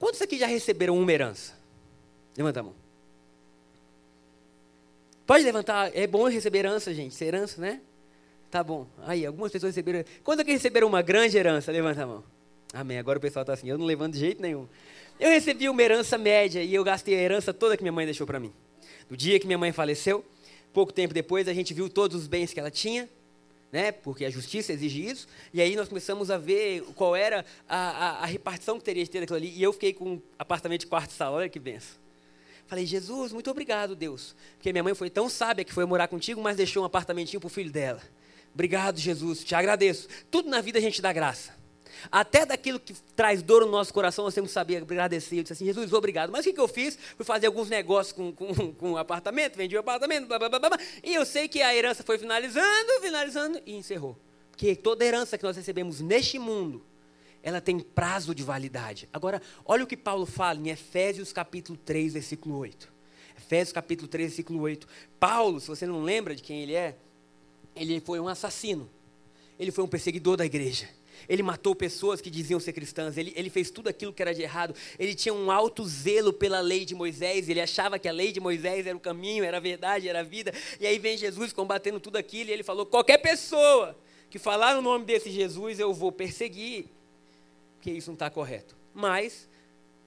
[0.00, 1.64] Quantos aqui já receberam uma herança?
[2.36, 2.74] Levanta a mão.
[5.26, 5.90] Pode levantar.
[5.96, 7.14] É bom receber herança, gente.
[7.14, 7.80] Ser herança, né?
[8.50, 8.86] Tá bom.
[9.02, 10.04] Aí, algumas pessoas receberam.
[10.22, 11.72] Quando que receberam uma grande herança?
[11.72, 12.24] Levanta a mão.
[12.72, 12.98] Amém.
[12.98, 13.68] Agora o pessoal está assim.
[13.68, 14.68] Eu não levanto de jeito nenhum.
[15.18, 18.26] Eu recebi uma herança média e eu gastei a herança toda que minha mãe deixou
[18.26, 18.52] para mim.
[19.10, 20.24] No dia que minha mãe faleceu,
[20.72, 23.08] pouco tempo depois, a gente viu todos os bens que ela tinha,
[23.72, 23.92] né?
[23.92, 25.26] Porque a justiça exige isso.
[25.52, 29.10] E aí nós começamos a ver qual era a, a, a repartição que teria de
[29.10, 29.52] ter aquilo ali.
[29.56, 31.38] E eu fiquei com um apartamento de quarto sala.
[31.38, 32.05] Olha que benção.
[32.66, 34.34] Falei, Jesus, muito obrigado, Deus.
[34.56, 37.46] Porque minha mãe foi tão sábia que foi morar contigo, mas deixou um apartamentinho para
[37.46, 38.02] o filho dela.
[38.52, 40.08] Obrigado, Jesus, te agradeço.
[40.30, 41.54] Tudo na vida a gente dá graça.
[42.10, 45.38] Até daquilo que traz dor no nosso coração, nós temos que saber agradecer.
[45.38, 46.30] Eu disse assim, Jesus, obrigado.
[46.30, 46.98] Mas o que, eu fiz?
[47.16, 50.58] Fui fazer alguns negócios com, com, com o apartamento, vendi o apartamento, blá, blá, blá,
[50.58, 54.16] blá, e eu sei que a herança foi finalizando, finalizando e encerrou.
[54.50, 56.82] Porque toda herança que nós recebemos neste mundo,
[57.46, 59.08] ela tem prazo de validade.
[59.12, 62.92] Agora, olha o que Paulo fala em Efésios capítulo 3, versículo 8.
[63.38, 64.88] Efésios capítulo 3, versículo 8.
[65.20, 66.96] Paulo, se você não lembra de quem ele é,
[67.76, 68.90] ele foi um assassino.
[69.60, 70.88] Ele foi um perseguidor da igreja.
[71.28, 73.16] Ele matou pessoas que diziam ser cristãs.
[73.16, 74.74] Ele, ele, fez tudo aquilo que era de errado.
[74.98, 77.48] Ele tinha um alto zelo pela lei de Moisés.
[77.48, 80.24] Ele achava que a lei de Moisés era o caminho, era a verdade, era a
[80.24, 80.52] vida.
[80.80, 82.50] E aí vem Jesus combatendo tudo aquilo.
[82.50, 83.96] E ele falou: qualquer pessoa
[84.28, 86.95] que falar o nome desse Jesus, eu vou perseguir
[87.90, 88.76] isso não está correto.
[88.94, 89.48] Mas,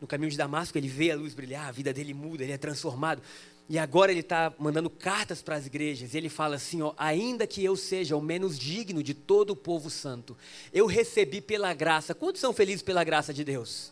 [0.01, 2.57] no caminho de Damasco, ele vê a luz brilhar, a vida dele muda, ele é
[2.57, 3.21] transformado.
[3.67, 6.15] E agora ele está mandando cartas para as igrejas.
[6.15, 9.89] Ele fala assim: ó, ainda que eu seja o menos digno de todo o povo
[9.89, 10.35] santo,
[10.73, 12.15] eu recebi pela graça.
[12.15, 13.91] Quantos são felizes pela graça de Deus?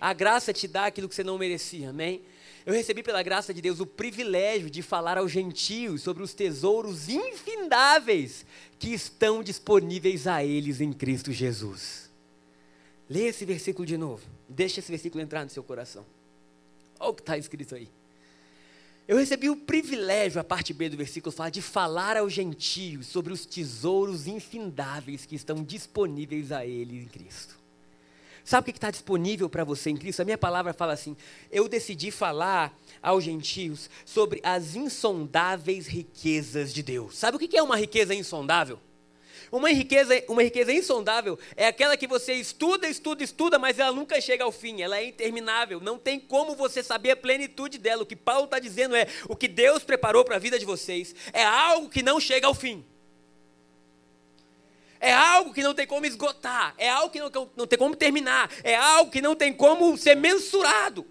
[0.00, 2.22] a graça te dá aquilo que você não merecia, amém?
[2.64, 7.08] Eu recebi pela graça de Deus o privilégio de falar aos gentios sobre os tesouros
[7.08, 8.44] infindáveis
[8.78, 12.07] que estão disponíveis a eles em Cristo Jesus.
[13.08, 14.22] Leia esse versículo de novo.
[14.48, 16.04] Deixa esse versículo entrar no seu coração.
[17.00, 17.88] Olha o que está escrito aí.
[19.06, 23.32] Eu recebi o privilégio, a parte B do versículo fala, de falar aos gentios sobre
[23.32, 27.56] os tesouros infindáveis que estão disponíveis a eles em Cristo.
[28.44, 30.20] Sabe o que está disponível para você em Cristo?
[30.20, 31.16] A minha palavra fala assim:
[31.50, 37.16] eu decidi falar aos gentios sobre as insondáveis riquezas de Deus.
[37.16, 38.78] Sabe o que é uma riqueza insondável?
[39.50, 44.20] Uma riqueza, uma riqueza insondável é aquela que você estuda, estuda, estuda, mas ela nunca
[44.20, 45.80] chega ao fim, ela é interminável.
[45.80, 48.02] Não tem como você saber a plenitude dela.
[48.02, 51.14] O que Paulo está dizendo é: o que Deus preparou para a vida de vocês
[51.32, 52.84] é algo que não chega ao fim.
[55.00, 58.50] É algo que não tem como esgotar, é algo que não, não tem como terminar,
[58.64, 61.06] é algo que não tem como ser mensurado.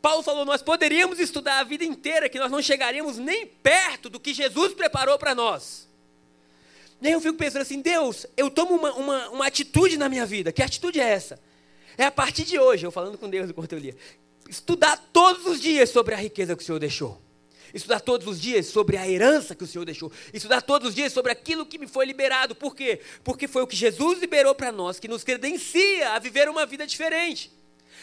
[0.00, 4.18] Paulo falou: nós poderíamos estudar a vida inteira, que nós não chegaríamos nem perto do
[4.18, 5.85] que Jesus preparou para nós.
[7.00, 10.26] E aí eu fico pensando assim: Deus, eu tomo uma, uma, uma, atitude na minha
[10.26, 10.52] vida.
[10.52, 11.38] Que atitude é essa?
[11.96, 13.96] É a partir de hoje, eu falando com Deus enquanto eu lia,
[14.48, 17.26] estudar todos os dias sobre a riqueza que o Senhor deixou
[17.76, 21.12] estudar todos os dias sobre a herança que o Senhor deixou, estudar todos os dias
[21.12, 22.54] sobre aquilo que me foi liberado.
[22.54, 23.00] Por quê?
[23.22, 26.86] Porque foi o que Jesus liberou para nós, que nos credencia a viver uma vida
[26.86, 27.52] diferente.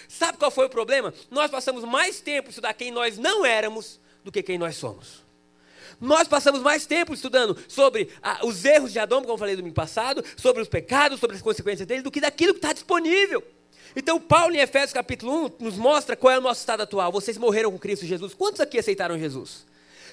[0.08, 1.13] Sabe qual foi o problema?
[1.32, 5.22] Nós passamos mais tempo estudar quem nós não éramos do que quem nós somos.
[6.04, 9.62] Nós passamos mais tempo estudando sobre ah, os erros de Adão, como eu falei no
[9.62, 13.42] domingo passado, sobre os pecados, sobre as consequências dele, do que daquilo que está disponível.
[13.96, 17.10] Então, Paulo, em Efésios capítulo 1, nos mostra qual é o nosso estado atual.
[17.10, 18.34] Vocês morreram com Cristo Jesus.
[18.34, 19.66] Quantos aqui aceitaram Jesus?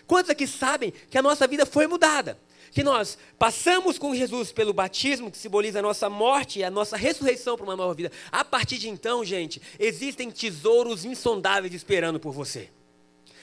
[0.06, 2.38] Quantos aqui sabem que a nossa vida foi mudada?
[2.70, 6.96] Que nós passamos com Jesus pelo batismo, que simboliza a nossa morte e a nossa
[6.96, 8.12] ressurreição para uma nova vida.
[8.30, 12.70] A partir de então, gente, existem tesouros insondáveis esperando por você.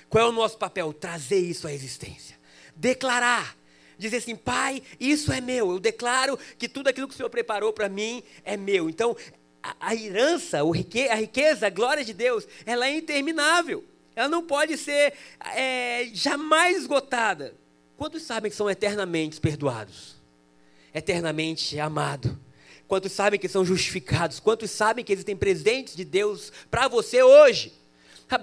[0.09, 0.93] Qual é o nosso papel?
[0.93, 2.36] Trazer isso à existência.
[2.77, 3.57] Declarar
[3.97, 5.71] dizer assim: Pai, isso é meu.
[5.71, 8.89] Eu declaro que tudo aquilo que o Senhor preparou para mim é meu.
[8.89, 9.15] Então,
[9.79, 13.83] a, herança, a riqueza, a glória de Deus, ela é interminável.
[14.15, 15.13] Ela não pode ser
[15.55, 17.53] é, jamais esgotada.
[17.97, 20.15] Quantos sabem que são eternamente perdoados?
[20.93, 22.31] Eternamente amados?
[22.87, 24.39] Quantos sabem que são justificados?
[24.39, 27.73] Quantos sabem que existem presentes de Deus para você hoje?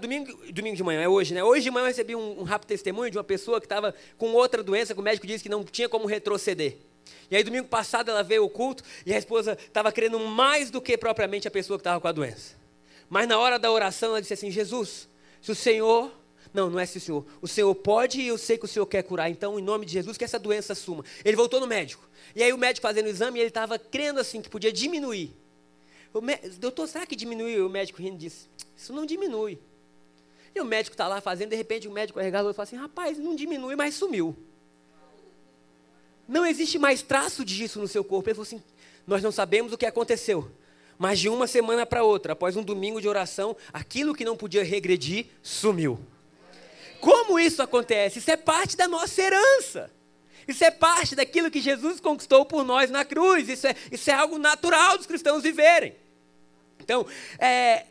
[0.01, 1.45] Domingo, domingo de manhã, é hoje, né?
[1.45, 4.33] Hoje de manhã eu recebi um, um rápido testemunho de uma pessoa que estava com
[4.33, 6.79] outra doença, que o médico disse que não tinha como retroceder.
[7.31, 10.81] E aí, domingo passado, ela veio ao culto e a esposa estava querendo mais do
[10.81, 12.55] que propriamente a pessoa que estava com a doença.
[13.11, 15.09] Mas na hora da oração, ela disse assim: Jesus,
[15.41, 16.11] se o Senhor.
[16.53, 17.27] Não, não é se o Senhor.
[17.43, 19.29] O Senhor pode e eu sei que o Senhor quer curar.
[19.29, 21.05] Então, em nome de Jesus, que essa doença suma.
[21.25, 22.09] Ele voltou no médico.
[22.35, 25.35] E aí, o médico fazendo o exame, ele estava crendo assim que podia diminuir.
[26.13, 26.21] O
[26.61, 27.67] Doutor, será que diminuiu?
[27.67, 29.59] O médico rindo disse: Isso não diminui.
[30.55, 33.19] E o médico está lá fazendo, de repente o médico arregalou e falou assim: Rapaz,
[33.19, 34.37] não diminui, mas sumiu.
[36.29, 38.29] Não existe mais traço disso no seu corpo.
[38.29, 38.63] Ele falou assim:
[39.07, 40.51] Nós não sabemos o que aconteceu.
[40.97, 44.63] Mas de uma semana para outra, após um domingo de oração, aquilo que não podia
[44.63, 45.99] regredir sumiu.
[47.01, 48.21] Como isso acontece?
[48.21, 49.91] Isso é parte da nossa herança.
[50.47, 53.49] Isso é parte daquilo que Jesus conquistou por nós na cruz.
[53.49, 55.97] Isso é, isso é algo natural dos cristãos viverem.
[56.79, 57.07] Então,
[57.39, 57.87] é,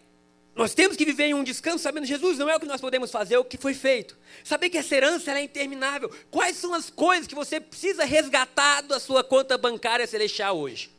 [0.56, 3.10] nós temos que viver em um descanso sabendo Jesus não é o que nós podemos
[3.10, 4.18] fazer, é o que foi feito.
[4.44, 6.12] Saber que essa herança é interminável.
[6.30, 10.92] Quais são as coisas que você precisa resgatar da sua conta bancária celestial hoje?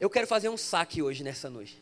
[0.00, 1.80] Eu quero fazer um saque hoje nessa noite.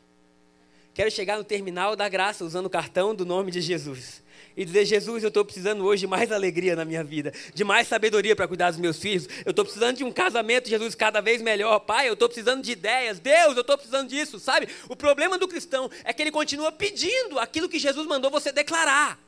[0.92, 4.23] Quero chegar no terminal da graça usando o cartão do nome de Jesus
[4.56, 7.88] e dizer: Jesus, eu estou precisando hoje de mais alegria na minha vida, de mais
[7.88, 9.28] sabedoria para cuidar dos meus filhos.
[9.44, 11.80] Eu estou precisando de um casamento, Jesus, cada vez melhor.
[11.80, 13.18] Pai, eu estou precisando de ideias.
[13.18, 14.68] Deus, eu estou precisando disso, sabe?
[14.88, 19.18] O problema do cristão é que ele continua pedindo aquilo que Jesus mandou você declarar.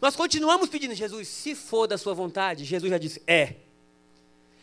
[0.00, 2.64] Nós continuamos pedindo, Jesus, se for da sua vontade.
[2.64, 3.54] Jesus já disse: é.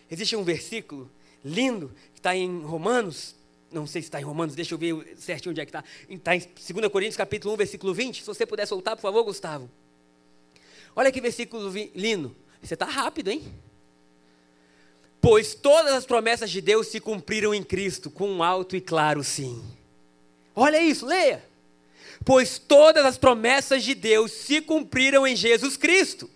[0.10, 1.10] Existe um versículo
[1.44, 3.36] lindo que está em Romanos,
[3.72, 5.84] não sei se está em Romanos, deixa eu ver certinho onde é que está.
[6.10, 8.22] Está em 2 Coríntios capítulo 1, versículo 20.
[8.22, 9.70] Se você puder soltar, por favor, Gustavo.
[10.96, 12.36] Olha que versículo lindo.
[12.62, 13.44] Você está rápido, hein?
[15.22, 19.24] Pois todas as promessas de Deus se cumpriram em Cristo, com um alto e claro
[19.24, 19.62] sim.
[20.56, 21.44] Olha isso, leia.
[22.26, 26.30] Pois todas as promessas de Deus se cumpriram em Jesus Cristo.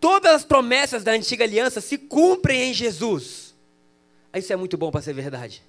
[0.00, 3.54] Todas as promessas da antiga aliança se cumprem em Jesus.
[4.34, 5.62] Isso é muito bom para ser verdade.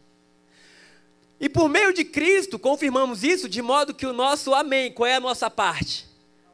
[1.45, 5.17] E por meio de Cristo confirmamos isso de modo que o nosso amém, qual é
[5.17, 6.07] a nossa parte?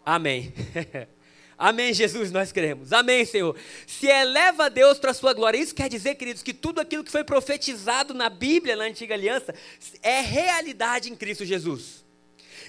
[0.05, 0.53] Amém.
[1.57, 2.91] Amém, Jesus, nós cremos.
[2.91, 3.55] Amém, Senhor.
[3.87, 7.11] Se eleva Deus para a sua glória, isso quer dizer, queridos, que tudo aquilo que
[7.11, 9.55] foi profetizado na Bíblia, na antiga aliança,
[10.03, 12.03] é realidade em Cristo Jesus.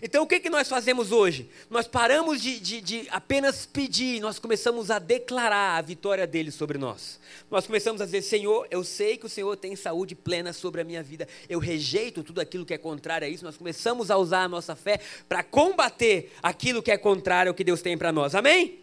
[0.05, 1.48] Então o que, que nós fazemos hoje?
[1.70, 6.76] Nós paramos de, de, de apenas pedir, nós começamos a declarar a vitória dele sobre
[6.76, 7.20] nós.
[7.48, 10.84] Nós começamos a dizer: Senhor, eu sei que o Senhor tem saúde plena sobre a
[10.84, 13.44] minha vida, eu rejeito tudo aquilo que é contrário a isso.
[13.44, 14.98] Nós começamos a usar a nossa fé
[15.28, 18.34] para combater aquilo que é contrário ao que Deus tem para nós.
[18.34, 18.80] Amém?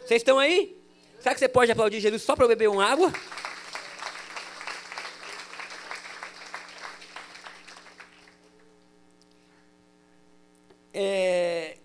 [0.00, 0.74] Vocês estão aí?
[1.20, 3.12] Será que você pode aplaudir Jesus só para eu beber uma água?
[10.94, 11.78] É,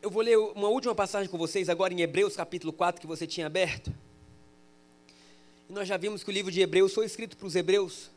[0.00, 3.26] eu vou ler uma última passagem com vocês agora em Hebreus capítulo 4 que você
[3.26, 3.92] tinha aberto.
[5.68, 8.10] E nós já vimos que o livro de Hebreus foi escrito para os hebreus,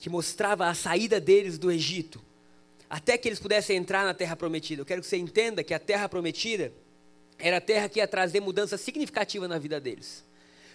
[0.00, 2.20] que mostrava a saída deles do Egito,
[2.88, 4.82] até que eles pudessem entrar na terra prometida.
[4.82, 6.72] Eu quero que você entenda que a terra prometida
[7.38, 10.24] era a terra que ia trazer mudança significativa na vida deles.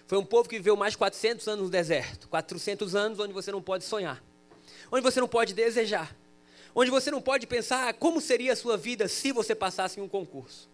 [0.06, 3.52] Foi um povo que viveu mais de 400 anos no deserto 400 anos onde você
[3.52, 4.22] não pode sonhar,
[4.90, 6.16] onde você não pode desejar
[6.76, 10.08] onde você não pode pensar como seria a sua vida se você passasse em um
[10.08, 10.68] concurso.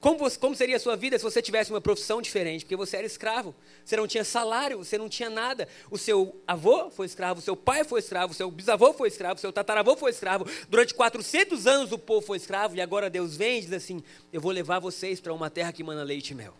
[0.00, 2.64] Como, você, como, seria a sua vida se você tivesse uma profissão diferente?
[2.64, 3.52] Porque você era escravo,
[3.84, 5.66] você não tinha salário, você não tinha nada.
[5.90, 9.38] O seu avô foi escravo, o seu pai foi escravo, o seu bisavô foi escravo,
[9.38, 10.46] o seu tataravô foi escravo.
[10.68, 14.00] Durante 400 anos o povo foi escravo e agora Deus vem e diz assim:
[14.32, 16.54] Eu vou levar vocês para uma terra que mana leite e mel.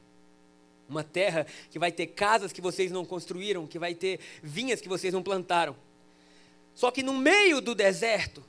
[0.89, 4.89] Uma terra que vai ter casas que vocês não construíram, que vai ter vinhas que
[4.89, 5.77] vocês não plantaram.
[6.75, 8.43] Só que no meio do deserto,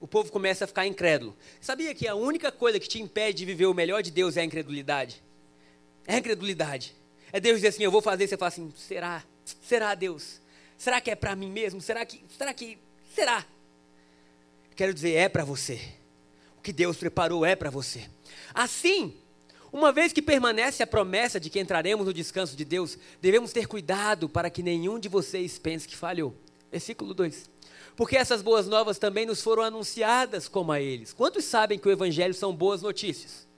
[0.00, 1.36] o povo começa a ficar incrédulo.
[1.60, 4.40] Sabia que a única coisa que te impede de viver o melhor de Deus é
[4.40, 5.22] a incredulidade?
[6.06, 6.96] É a incredulidade.
[7.30, 9.22] É Deus dizer assim, eu vou fazer, você fala assim, será?
[9.62, 10.40] Será Deus?
[10.78, 11.80] Será que é para mim mesmo?
[11.80, 12.78] Será que, será que,
[13.14, 13.46] será?
[14.74, 15.78] Quero dizer, é para você.
[16.56, 18.08] O que Deus preparou é para você.
[18.54, 19.14] Assim,
[19.70, 23.66] uma vez que permanece a promessa de que entraremos no descanso de Deus, devemos ter
[23.66, 26.34] cuidado para que nenhum de vocês pense que falhou.
[26.72, 27.50] Versículo 2
[27.96, 31.12] porque essas boas novas também nos foram anunciadas como a eles.
[31.12, 33.48] Quantos sabem que o Evangelho são boas notícias?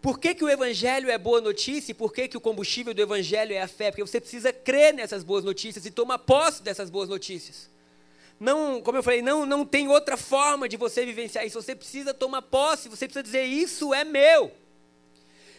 [0.00, 3.00] Por que, que o Evangelho é boa notícia e por que, que o combustível do
[3.00, 3.90] Evangelho é a fé?
[3.90, 7.70] Porque você precisa crer nessas boas notícias e tomar posse dessas boas notícias.
[8.38, 11.60] Não, como eu falei, não, não tem outra forma de você vivenciar isso.
[11.60, 14.52] Você precisa tomar posse, você precisa dizer: Isso é meu.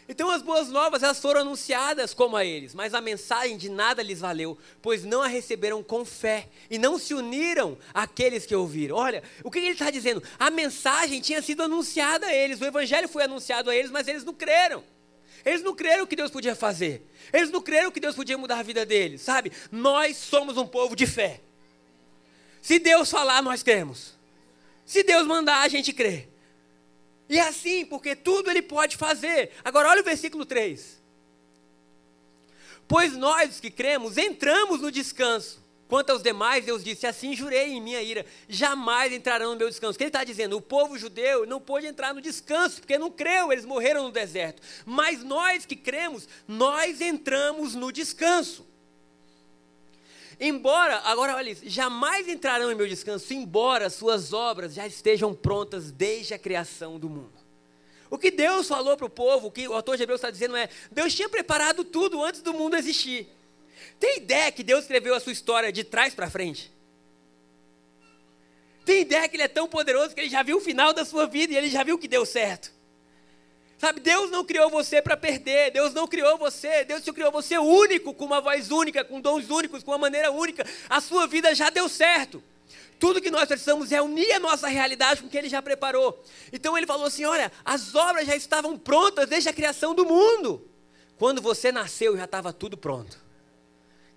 [0.08, 4.04] Então as boas novas elas foram anunciadas como a eles, mas a mensagem de nada
[4.04, 8.96] lhes valeu, pois não a receberam com fé e não se uniram àqueles que ouviram.
[8.96, 10.22] Olha, o que ele está dizendo?
[10.38, 14.24] A mensagem tinha sido anunciada a eles, o evangelho foi anunciado a eles, mas eles
[14.24, 14.84] não creram.
[15.44, 17.08] Eles não creram que Deus podia fazer.
[17.32, 19.52] Eles não creram que Deus podia mudar a vida deles, sabe?
[19.72, 21.42] Nós somos um povo de fé.
[22.62, 24.14] Se Deus falar, nós cremos.
[24.86, 26.28] Se Deus mandar, a gente crê.
[27.28, 29.52] E é assim, porque tudo ele pode fazer.
[29.64, 31.02] Agora, olha o versículo 3.
[32.88, 35.64] Pois nós que cremos entramos no descanso.
[35.88, 39.96] Quanto aos demais, Deus disse: Assim jurei em minha ira, jamais entrarão no meu descanso.
[39.96, 40.58] O que ele está dizendo?
[40.58, 44.62] O povo judeu não pôde entrar no descanso, porque não creu, eles morreram no deserto.
[44.86, 48.66] Mas nós que cremos, nós entramos no descanso.
[50.40, 55.92] Embora, agora olha isso, jamais entrarão em meu descanso, embora suas obras já estejam prontas
[55.92, 57.34] desde a criação do mundo.
[58.10, 60.56] O que Deus falou para o povo, o que o autor de Hebreus está dizendo
[60.56, 63.28] é: Deus tinha preparado tudo antes do mundo existir.
[64.00, 66.72] Tem ideia que Deus escreveu a sua história de trás para frente?
[68.84, 71.26] Tem ideia que Ele é tão poderoso que Ele já viu o final da sua
[71.26, 72.75] vida e Ele já viu que deu certo?
[73.78, 77.58] Sabe, Deus não criou você para perder, Deus não criou você, Deus te criou você
[77.58, 80.66] único, com uma voz única, com dons únicos, com uma maneira única.
[80.90, 82.42] A sua vida já deu certo.
[82.98, 86.24] Tudo que nós precisamos é unir a nossa realidade com o que Ele já preparou.
[86.54, 90.66] Então Ele falou assim: olha, as obras já estavam prontas desde a criação do mundo.
[91.18, 93.20] Quando você nasceu, já estava tudo pronto.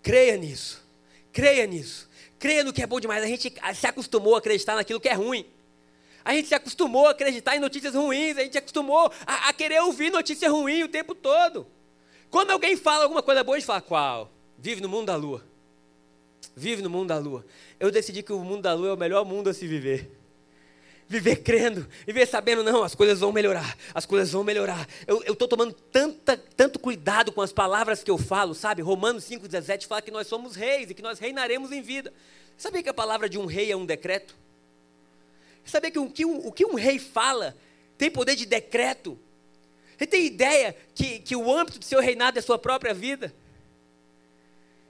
[0.03, 0.85] Creia nisso,
[1.33, 3.23] creia nisso, creia no que é bom demais.
[3.23, 5.45] A gente se acostumou a acreditar naquilo que é ruim.
[6.25, 9.53] A gente se acostumou a acreditar em notícias ruins, a gente se acostumou a, a
[9.53, 11.66] querer ouvir notícia ruim o tempo todo.
[12.31, 14.31] Quando alguém fala alguma coisa boa, a gente fala, qual?
[14.59, 15.43] Vive no mundo da lua.
[16.55, 17.45] Vive no mundo da lua.
[17.79, 20.19] Eu decidi que o mundo da lua é o melhor mundo a se viver.
[21.11, 24.87] Viver crendo, viver sabendo, não, as coisas vão melhorar, as coisas vão melhorar.
[25.07, 28.83] Eu estou tomando tanta, tanto cuidado com as palavras que eu falo, sabe?
[28.83, 32.12] Romanos 5,17 fala que nós somos reis e que nós reinaremos em vida.
[32.59, 34.37] Sabia que a palavra de um rei é um decreto?
[35.69, 37.57] Saber que o que um, o que um rei fala
[37.97, 39.19] tem poder de decreto.
[39.97, 43.35] Você tem ideia que, que o âmbito do seu reinado é a sua própria vida?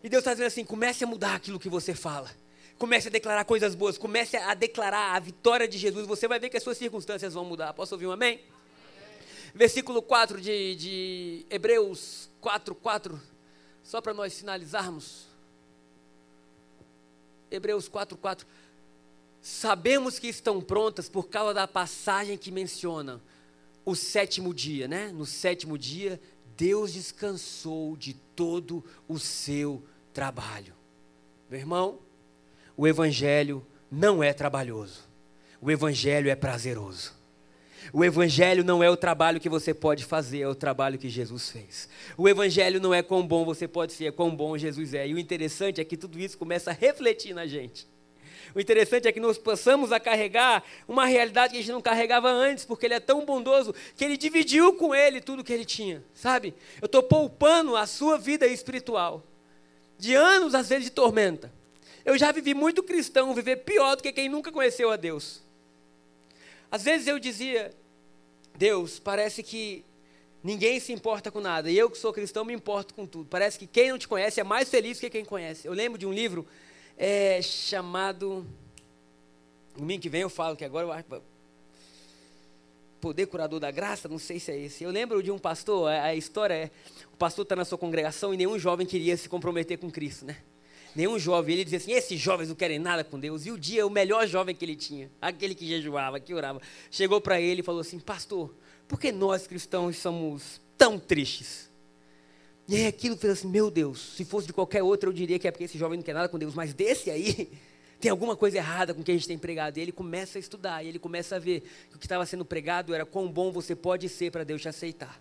[0.03, 2.31] E Deus está dizendo assim: comece a mudar aquilo que você fala.
[2.79, 3.99] Comece a declarar coisas boas.
[3.99, 6.07] Comece a declarar a vitória de Jesus.
[6.07, 7.73] Você vai ver que as suas circunstâncias vão mudar.
[7.73, 8.41] Posso ouvir um amém?
[9.55, 13.21] versículo 4 de, de Hebreus 4, 4,
[13.83, 15.27] só para nós finalizarmos.
[17.51, 18.47] Hebreus 4, 4.
[19.51, 23.19] Sabemos que estão prontas por causa da passagem que menciona
[23.83, 25.11] o sétimo dia, né?
[25.11, 26.21] No sétimo dia,
[26.55, 29.83] Deus descansou de todo o seu
[30.13, 30.75] trabalho.
[31.49, 31.99] Meu irmão,
[32.77, 35.09] o Evangelho não é trabalhoso,
[35.63, 37.15] o Evangelho é prazeroso.
[37.91, 41.49] O Evangelho não é o trabalho que você pode fazer, é o trabalho que Jesus
[41.49, 41.89] fez.
[42.19, 45.09] O Evangelho não é quão bom você pode ser, é quão bom Jesus é.
[45.09, 47.89] E o interessante é que tudo isso começa a refletir na gente.
[48.55, 52.29] O interessante é que nós passamos a carregar uma realidade que a gente não carregava
[52.31, 56.05] antes, porque Ele é tão bondoso que Ele dividiu com Ele tudo que Ele tinha,
[56.15, 56.55] sabe?
[56.81, 59.25] Eu estou poupando a sua vida espiritual
[59.99, 61.53] de anos, às vezes, de tormenta.
[62.05, 65.43] Eu já vivi muito cristão viver pior do que quem nunca conheceu a Deus.
[66.71, 67.71] Às vezes eu dizia,
[68.57, 69.85] Deus, parece que
[70.43, 73.29] ninguém se importa com nada, e eu que sou cristão me importo com tudo.
[73.29, 75.67] Parece que quem não te conhece é mais feliz que quem conhece.
[75.67, 76.47] Eu lembro de um livro
[76.99, 78.45] é, chamado.
[79.77, 81.07] Domingo que vem eu falo que agora eu acho.
[83.01, 84.83] Poder Curador da Graça, não sei se é esse.
[84.83, 86.71] Eu lembro de um pastor, a, história é:
[87.15, 90.39] o pastor está na sua congregação e nenhum jovem queria se comprometer com Cristo, né?
[90.97, 93.47] Nenhum jovem, ele dizia assim: esses jovens não querem nada com Deus.
[93.47, 97.21] E o dia, o melhor jovem que ele tinha, aquele que jejuava, que orava, chegou
[97.21, 98.53] para ele e falou assim: Pastor,
[98.89, 101.68] por que nós cristãos somos tão tristes?
[102.69, 105.49] E aí aquilo fez assim: Meu Deus, se fosse de qualquer outro, eu diria que
[105.49, 107.51] é porque esse jovem não quer nada com Deus, mas desse aí,
[107.99, 109.79] tem alguma coisa errada com o que a gente tem pregado.
[109.79, 112.45] E ele começa a estudar, e ele começa a ver que o que estava sendo
[112.45, 115.19] pregado era quão bom você pode ser para Deus te aceitar,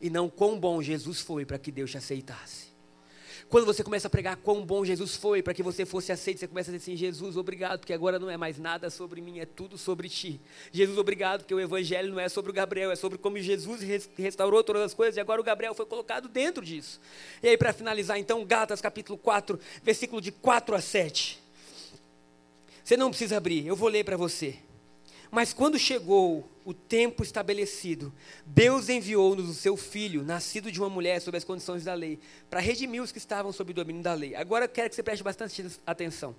[0.00, 2.77] e não quão bom Jesus foi para que Deus te aceitasse.
[3.48, 6.46] Quando você começa a pregar quão bom Jesus foi para que você fosse aceito, você
[6.46, 9.46] começa a dizer assim: Jesus, obrigado, porque agora não é mais nada sobre mim, é
[9.46, 10.38] tudo sobre ti.
[10.70, 13.80] Jesus, obrigado, porque o evangelho não é sobre o Gabriel, é sobre como Jesus
[14.16, 17.00] restaurou todas as coisas e agora o Gabriel foi colocado dentro disso.
[17.42, 21.42] E aí, para finalizar, então, Gálatas capítulo 4, versículo de 4 a 7.
[22.84, 24.58] Você não precisa abrir, eu vou ler para você.
[25.30, 28.12] Mas quando chegou o tempo estabelecido,
[28.44, 32.18] Deus enviou-nos o seu filho, nascido de uma mulher sob as condições da lei,
[32.50, 34.34] para redimir os que estavam sob o domínio da lei.
[34.34, 36.34] Agora eu quero que você preste bastante atenção.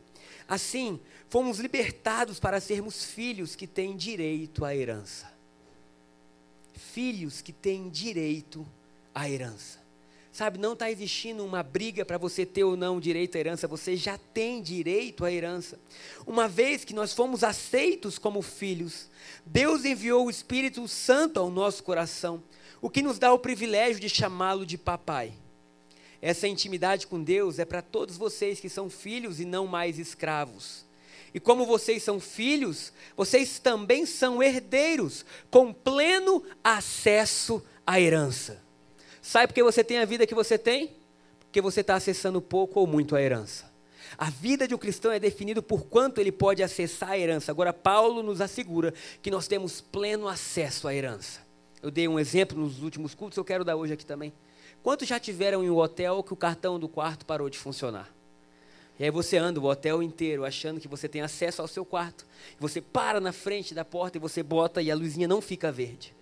[0.47, 5.31] Assim, fomos libertados para sermos filhos que têm direito à herança.
[6.73, 8.67] Filhos que têm direito
[9.13, 9.78] à herança.
[10.39, 13.97] Sabe, não está existindo uma briga para você ter ou não direito à herança, você
[13.97, 15.77] já tem direito à herança.
[16.25, 19.09] Uma vez que nós fomos aceitos como filhos,
[19.45, 22.41] Deus enviou o Espírito Santo ao nosso coração,
[22.81, 25.33] o que nos dá o privilégio de chamá-lo de papai.
[26.21, 30.85] Essa intimidade com Deus é para todos vocês que são filhos e não mais escravos.
[31.33, 38.68] E como vocês são filhos, vocês também são herdeiros, com pleno acesso à herança.
[39.30, 40.89] Sabe por que você tem a vida que você tem?
[41.41, 43.71] Porque você está acessando pouco ou muito a herança.
[44.17, 47.51] A vida de um cristão é definida por quanto ele pode acessar a herança.
[47.51, 51.41] Agora, Paulo nos assegura que nós temos pleno acesso à herança.
[51.80, 54.34] Eu dei um exemplo nos últimos cultos, eu quero dar hoje aqui também.
[54.82, 58.11] Quantos já tiveram em um hotel que o cartão do quarto parou de funcionar?
[58.99, 62.25] E aí você anda o hotel inteiro achando que você tem acesso ao seu quarto.
[62.59, 66.17] Você para na frente da porta e você bota e a luzinha não fica verde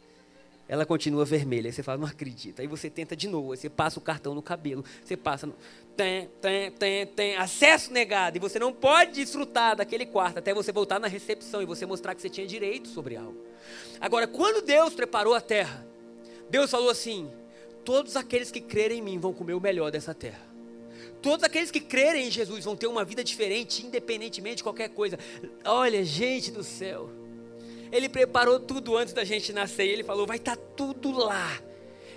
[0.67, 1.69] ela continua vermelha.
[1.69, 2.61] Aí você fala, não acredita.
[2.61, 5.55] Aí você tenta de novo, aí você passa o cartão no cabelo, você passa, no...
[5.95, 8.37] tem, tem, tem, tem, acesso negado.
[8.37, 12.13] E você não pode desfrutar daquele quarto até você voltar na recepção e você mostrar
[12.13, 13.37] que você tinha direito sobre algo.
[13.99, 15.85] Agora, quando Deus preparou a terra,
[16.49, 17.31] Deus falou assim:
[17.85, 20.47] todos aqueles que crerem em mim vão comer o melhor dessa terra.
[21.21, 25.17] Todos aqueles que crerem em Jesus vão ter uma vida diferente, independentemente de qualquer coisa.
[25.65, 27.09] Olha, gente do céu.
[27.91, 29.85] Ele preparou tudo antes da gente nascer.
[29.85, 31.61] E ele falou: vai estar tá tudo lá.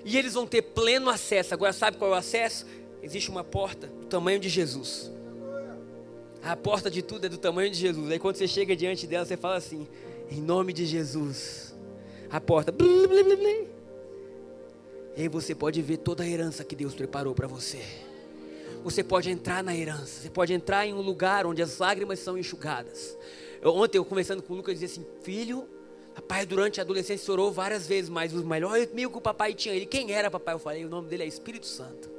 [0.05, 1.53] E eles vão ter pleno acesso.
[1.55, 2.67] Agora, sabe qual é o acesso?
[3.03, 5.11] Existe uma porta do tamanho de Jesus.
[6.43, 8.11] A porta de tudo é do tamanho de Jesus.
[8.11, 9.87] Aí quando você chega diante dela, você fala assim:
[10.31, 11.75] em nome de Jesus.
[12.31, 12.73] A porta.
[12.73, 13.69] Blim, blim, blim,
[15.17, 17.83] e aí você pode ver toda a herança que Deus preparou para você.
[18.83, 20.23] Você pode entrar na herança.
[20.23, 23.17] Você pode entrar em um lugar onde as lágrimas são enxugadas.
[23.63, 25.69] Eu, ontem eu conversando com o Lucas, dizia assim: Filho,
[26.15, 29.75] papai durante a adolescência orou várias vezes, mas o melhor amigo que o papai tinha,
[29.75, 30.55] ele, quem era papai?
[30.55, 32.11] Eu falei: O nome dele é Espírito Santo.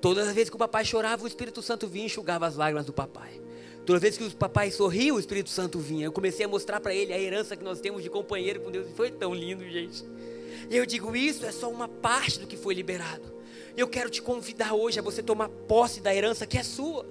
[0.00, 2.84] Todas as vezes que o papai chorava, o Espírito Santo vinha e enxugava as lágrimas
[2.84, 3.40] do papai.
[3.86, 6.06] Todas as vezes que o papai sorria, o Espírito Santo vinha.
[6.06, 8.88] Eu comecei a mostrar para ele a herança que nós temos de companheiro com Deus.
[8.88, 10.04] E foi tão lindo, gente.
[10.68, 13.32] E eu digo: Isso é só uma parte do que foi liberado.
[13.76, 17.06] Eu quero te convidar hoje a você tomar posse da herança que é sua.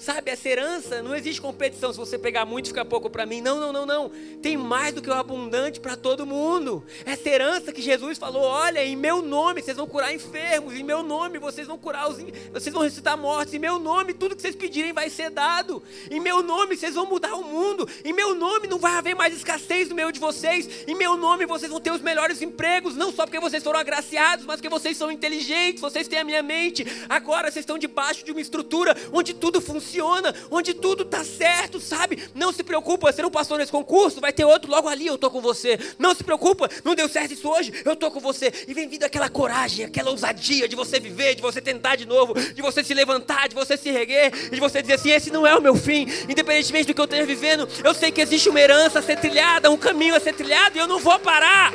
[0.00, 1.92] Sabe, essa herança, não existe competição.
[1.92, 3.42] Se você pegar muito, fica pouco para mim.
[3.42, 4.10] Não, não, não, não.
[4.40, 6.82] Tem mais do que o abundante para todo mundo.
[7.04, 11.02] Essa herança que Jesus falou: olha, em meu nome vocês vão curar enfermos, em meu
[11.02, 12.16] nome vocês vão curar os.
[12.50, 15.82] Vocês vão ressuscitar mortos, em meu nome tudo que vocês pedirem vai ser dado.
[16.10, 17.86] Em meu nome vocês vão mudar o mundo.
[18.02, 20.88] Em meu nome não vai haver mais escassez no meio de vocês.
[20.88, 22.96] Em meu nome vocês vão ter os melhores empregos.
[22.96, 26.42] Não só porque vocês foram agraciados, mas porque vocês são inteligentes, vocês têm a minha
[26.42, 26.86] mente.
[27.06, 31.80] Agora vocês estão debaixo de uma estrutura onde tudo funciona funciona, onde tudo está certo,
[31.80, 32.30] sabe?
[32.34, 35.30] Não se preocupa, você não passou nesse concurso, vai ter outro logo ali, eu estou
[35.30, 35.78] com você.
[35.98, 38.52] Não se preocupa, não deu certo isso hoje, eu estou com você.
[38.68, 42.34] E vem vindo aquela coragem, aquela ousadia de você viver, de você tentar de novo,
[42.34, 45.54] de você se levantar, de você se erguer, de você dizer assim: esse não é
[45.54, 49.00] o meu fim, independentemente do que eu esteja vivendo, eu sei que existe uma herança
[49.00, 51.72] a ser trilhada, um caminho a ser trilhado, e eu não vou parar.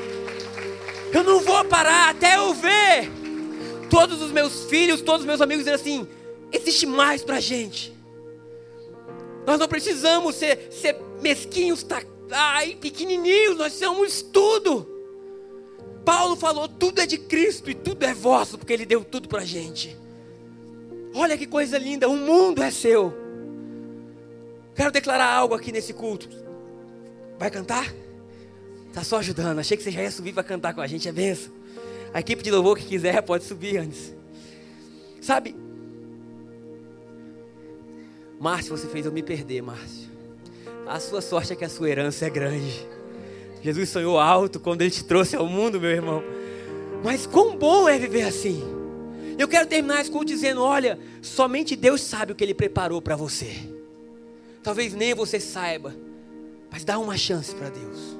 [1.13, 3.09] Eu não vou parar até eu ver
[3.89, 6.07] todos os meus filhos, todos os meus amigos dizer assim:
[6.51, 7.94] existe mais para a gente.
[9.45, 14.87] Nós não precisamos ser, ser mesquinhos, tá, ai, pequenininhos, nós somos tudo.
[16.03, 19.41] Paulo falou: tudo é de Cristo e tudo é vosso, porque Ele deu tudo para
[19.41, 19.97] a gente.
[21.13, 23.13] Olha que coisa linda, o mundo é seu.
[24.75, 26.29] Quero declarar algo aqui nesse culto.
[27.39, 27.93] Vai cantar?
[28.93, 29.59] Tá só ajudando.
[29.59, 31.53] Achei que você já ia subir para cantar com a gente, é benção.
[32.13, 34.13] A equipe de louvor que quiser pode subir antes.
[35.21, 35.55] Sabe,
[38.39, 40.09] Márcio, você fez eu me perder, Márcio.
[40.87, 42.87] A sua sorte é que a sua herança é grande.
[43.61, 46.23] Jesus sonhou alto quando ele te trouxe ao mundo, meu irmão.
[47.03, 48.63] Mas quão bom é viver assim.
[49.37, 53.15] Eu quero terminar esse culto dizendo: olha, somente Deus sabe o que Ele preparou para
[53.15, 53.53] você.
[54.63, 55.95] Talvez nem você saiba,
[56.71, 58.17] mas dá uma chance para Deus.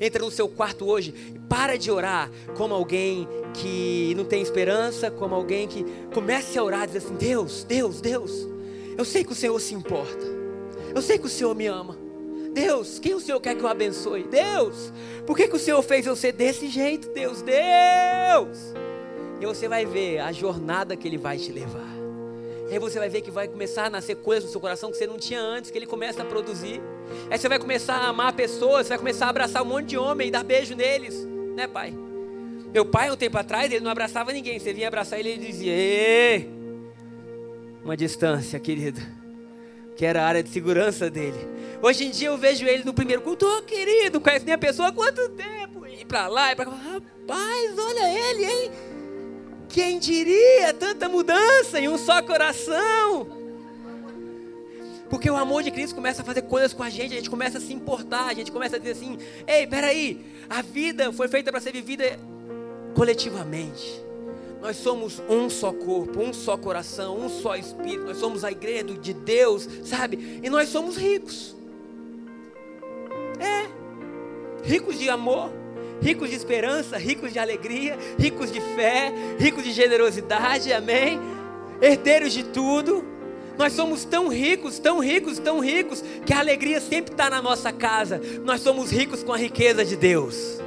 [0.00, 5.10] Entra no seu quarto hoje e para de orar como alguém que não tem esperança,
[5.10, 8.53] como alguém que comece a orar e diz assim: Deus, Deus, Deus.
[8.96, 10.24] Eu sei que o Senhor se importa.
[10.94, 11.96] Eu sei que o Senhor me ama.
[12.52, 14.22] Deus, quem o Senhor quer que eu abençoe?
[14.22, 14.92] Deus,
[15.26, 17.08] por que, que o Senhor fez eu ser desse jeito?
[17.08, 18.58] Deus, Deus.
[19.40, 21.92] E você vai ver a jornada que Ele vai te levar.
[22.70, 24.96] E aí você vai ver que vai começar a nascer coisas no seu coração que
[24.96, 26.80] você não tinha antes, que Ele começa a produzir.
[27.28, 29.98] Aí você vai começar a amar pessoas, você vai começar a abraçar um monte de
[29.98, 31.14] homem e dar beijo neles,
[31.56, 31.92] né, pai?
[32.72, 34.58] Meu pai, um tempo atrás, ele não abraçava ninguém.
[34.58, 36.53] Você vinha abraçar ele e ele dizia: Ei!
[37.84, 39.00] Uma distância, querido,
[39.94, 41.38] que era a área de segurança dele.
[41.82, 44.88] Hoje em dia eu vejo ele no primeiro culto, oh, querido, conhece nem a pessoa
[44.88, 45.86] há quanto tempo?
[45.86, 48.70] E para lá, e para lá, rapaz, olha ele, hein?
[49.68, 53.44] Quem diria tanta mudança em um só coração?
[55.10, 57.58] Porque o amor de Cristo começa a fazer coisas com a gente, a gente começa
[57.58, 61.52] a se importar, a gente começa a dizer assim: ei, peraí, a vida foi feita
[61.52, 62.18] para ser vivida
[62.94, 64.02] coletivamente.
[64.64, 68.06] Nós somos um só corpo, um só coração, um só espírito.
[68.06, 70.40] Nós somos a igreja de Deus, sabe?
[70.42, 71.54] E nós somos ricos.
[73.38, 73.66] É.
[74.66, 75.52] Ricos de amor,
[76.00, 81.20] ricos de esperança, ricos de alegria, ricos de fé, ricos de generosidade, amém?
[81.82, 83.04] Herdeiros de tudo.
[83.58, 87.70] Nós somos tão ricos, tão ricos, tão ricos, que a alegria sempre está na nossa
[87.70, 88.18] casa.
[88.42, 90.58] Nós somos ricos com a riqueza de Deus.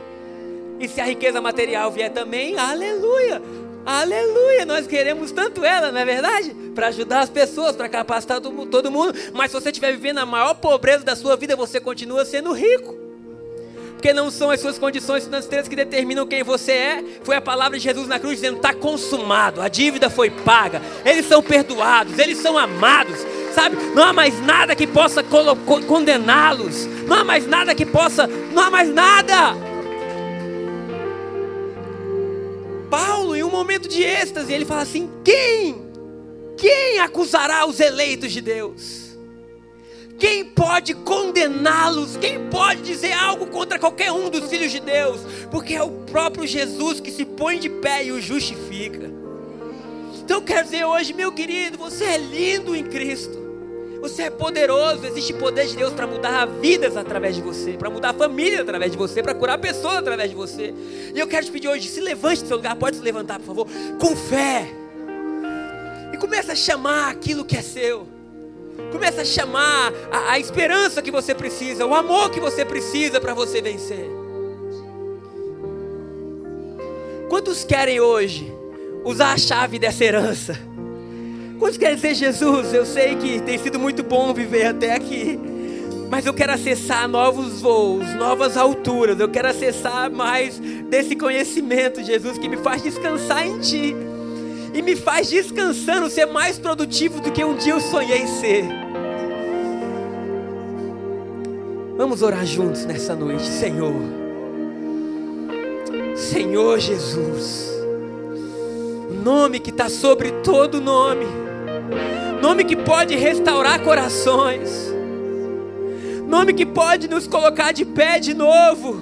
[0.80, 3.42] E se a riqueza material vier também, aleluia.
[3.88, 6.54] Aleluia, nós queremos tanto ela, não é verdade?
[6.76, 9.14] Para ajudar as pessoas, para capacitar todo mundo.
[9.34, 12.94] Mas se você estiver vivendo a maior pobreza da sua vida, você continua sendo rico.
[13.94, 17.04] Porque não são as suas condições financeiras que determinam quem você é.
[17.24, 21.26] Foi a palavra de Jesus na cruz dizendo: está consumado, a dívida foi paga, eles
[21.26, 23.18] são perdoados, eles são amados.
[23.54, 28.64] Sabe, não há mais nada que possa condená-los, não há mais nada que possa, não
[28.64, 29.56] há mais nada.
[32.90, 35.88] Paulo, em um momento de êxtase, ele fala assim: quem?
[36.58, 39.08] Quem acusará os eleitos de Deus?
[40.18, 42.18] Quem pode condená-los?
[42.18, 45.22] Quem pode dizer algo contra qualquer um dos filhos de Deus?
[45.52, 49.12] Porque é o próprio Jesus que se põe de pé e o justifica.
[50.20, 53.47] Então, quero dizer hoje, meu querido, você é lindo em Cristo.
[54.02, 58.14] Você é poderoso, existe poder de Deus para mudar vidas através de você, para mudar
[58.14, 60.74] famílias através de você, para curar pessoas através de você.
[61.14, 63.46] E eu quero te pedir hoje, se levante do seu lugar, pode se levantar, por
[63.46, 63.68] favor,
[64.00, 64.68] com fé.
[66.14, 68.08] E comece a chamar aquilo que é seu.
[68.92, 73.34] Comece a chamar a, a esperança que você precisa, o amor que você precisa para
[73.34, 74.08] você vencer.
[77.28, 78.54] Quantos querem hoje
[79.04, 80.77] usar a chave dessa herança?
[81.60, 85.40] Quantos querem dizer, Jesus, eu sei que tem sido muito bom viver até aqui,
[86.10, 92.38] mas eu quero acessar novos voos, novas alturas, eu quero acessar mais desse conhecimento, Jesus,
[92.38, 93.96] que me faz descansar em Ti.
[94.74, 98.66] e me faz descansando ser mais produtivo do que um dia eu sonhei ser.
[101.98, 103.96] Vamos orar juntos nessa noite, Senhor.
[106.16, 107.72] Senhor Jesus,
[109.24, 111.26] nome que está sobre todo nome,
[112.42, 114.94] nome que pode restaurar corações,
[116.28, 119.02] nome que pode nos colocar de pé de novo,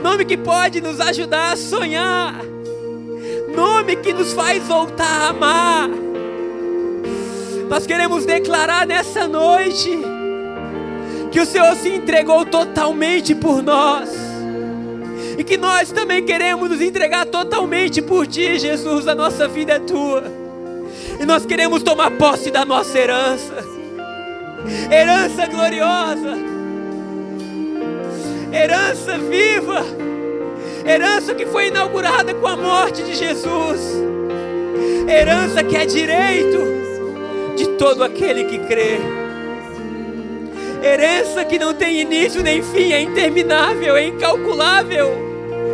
[0.00, 2.52] nome que pode nos ajudar a sonhar
[3.54, 5.88] nome que nos faz voltar a amar.
[7.68, 9.90] Nós queremos declarar nessa noite
[11.30, 14.10] que o Senhor se entregou totalmente por nós.
[15.38, 19.08] E que nós também queremos nos entregar totalmente por Ti, Jesus.
[19.08, 20.41] A nossa vida é Tua.
[21.22, 23.64] E nós queremos tomar posse da nossa herança.
[24.90, 26.36] Herança gloriosa.
[28.52, 30.02] Herança viva
[30.86, 33.80] herança que foi inaugurada com a morte de Jesus,
[35.08, 36.58] herança que é direito
[37.56, 38.98] de todo aquele que crê,
[40.82, 45.10] herança que não tem início nem fim, é interminável, é incalculável,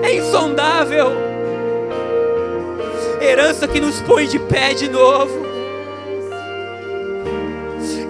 [0.02, 1.27] é insondável,
[3.20, 5.46] herança que nos põe de pé de novo,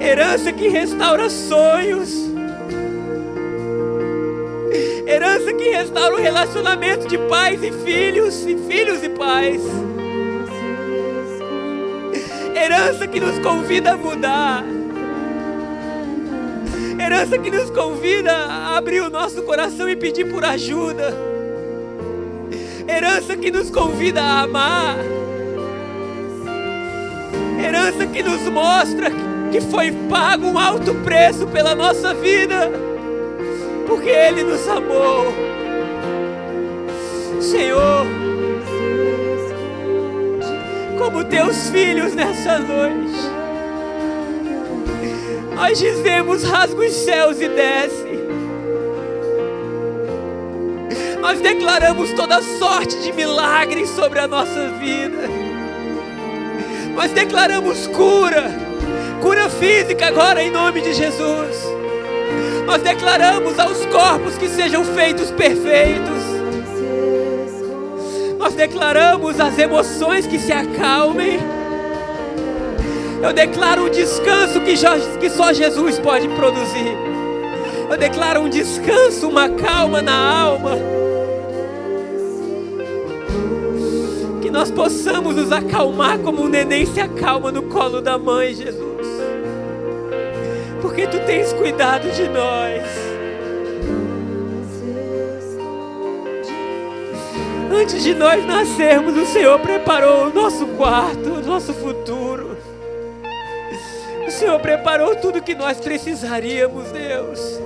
[0.00, 2.28] herança que restaura sonhos
[5.08, 9.62] Herança que restaura o relacionamento de pais e filhos, e filhos e pais.
[12.54, 14.62] Herança que nos convida a mudar.
[17.02, 21.37] Herança que nos convida a abrir o nosso coração e pedir por ajuda.
[22.88, 24.96] Herança que nos convida a amar.
[27.62, 29.10] Herança que nos mostra
[29.52, 32.88] que foi pago um alto preço pela nossa vida
[33.88, 35.32] porque Ele nos amou.
[37.40, 38.06] Senhor,
[40.98, 43.18] como teus filhos nessa noite,
[45.54, 48.17] nós dizemos: rasga os céus e desce.
[51.20, 55.28] Nós declaramos toda sorte de milagres sobre a nossa vida.
[56.94, 58.44] Nós declaramos cura,
[59.20, 61.56] cura física agora em nome de Jesus.
[62.66, 66.22] Nós declaramos aos corpos que sejam feitos perfeitos.
[68.38, 71.40] Nós declaramos as emoções que se acalmem.
[73.22, 74.74] Eu declaro um descanso que,
[75.18, 76.96] que só Jesus pode produzir.
[77.90, 80.97] Eu declaro um descanso, uma calma na alma.
[84.58, 89.28] Nós possamos nos acalmar como um neném se acalma no colo da mãe, Jesus
[90.98, 92.82] porque tu tens cuidado de nós.
[97.70, 102.56] Antes de nós nascermos, o Senhor preparou o nosso quarto, o nosso futuro.
[104.26, 107.60] O Senhor preparou tudo que nós precisaríamos, Deus.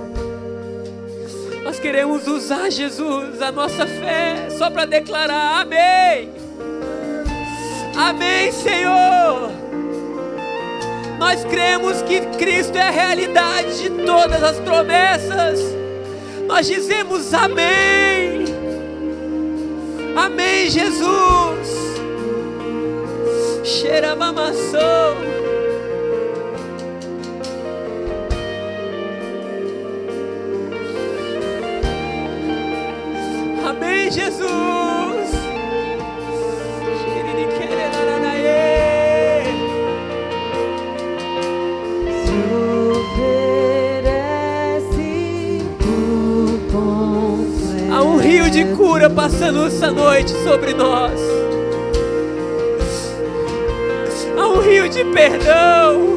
[1.63, 6.42] Nós queremos usar Jesus, a nossa fé, só para declarar: Amém.
[7.95, 9.51] Amém, Senhor.
[11.19, 15.59] Nós cremos que Cristo é a realidade de todas as promessas.
[16.47, 18.45] Nós dizemos amém.
[20.15, 21.69] Amém, Jesus.
[23.63, 25.15] Cheira mamação.
[33.65, 34.82] Amém, Jesus.
[48.93, 51.19] Cura passando essa noite sobre nós.
[54.37, 56.12] Há um rio de perdão.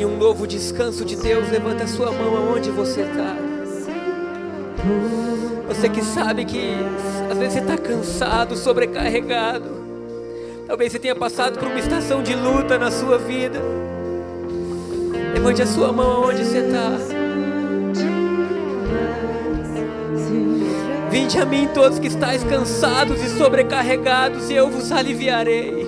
[0.00, 3.36] Em um novo descanso de Deus, levanta a sua mão aonde você está.
[5.68, 6.74] Você que sabe que
[7.30, 9.68] às vezes você está cansado, sobrecarregado.
[10.66, 13.60] Talvez você tenha passado por uma estação de luta na sua vida.
[15.34, 16.92] Levante a sua mão aonde você está.
[21.10, 25.79] Vinde a mim todos que estáis cansados e sobrecarregados, e eu vos aliviarei.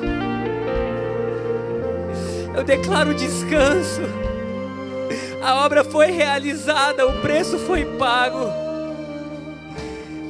[2.54, 4.02] Eu declaro descanso.
[5.42, 8.50] A obra foi realizada, o preço foi pago.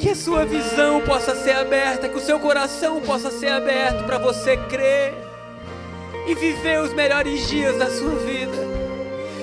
[0.01, 4.19] Que a sua visão possa ser aberta, que o seu coração possa ser aberto para
[4.19, 5.15] você crer
[6.27, 8.57] e viver os melhores dias da sua vida.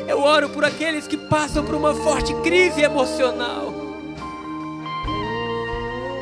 [0.08, 3.79] Eu oro por aqueles que passam por uma forte crise emocional.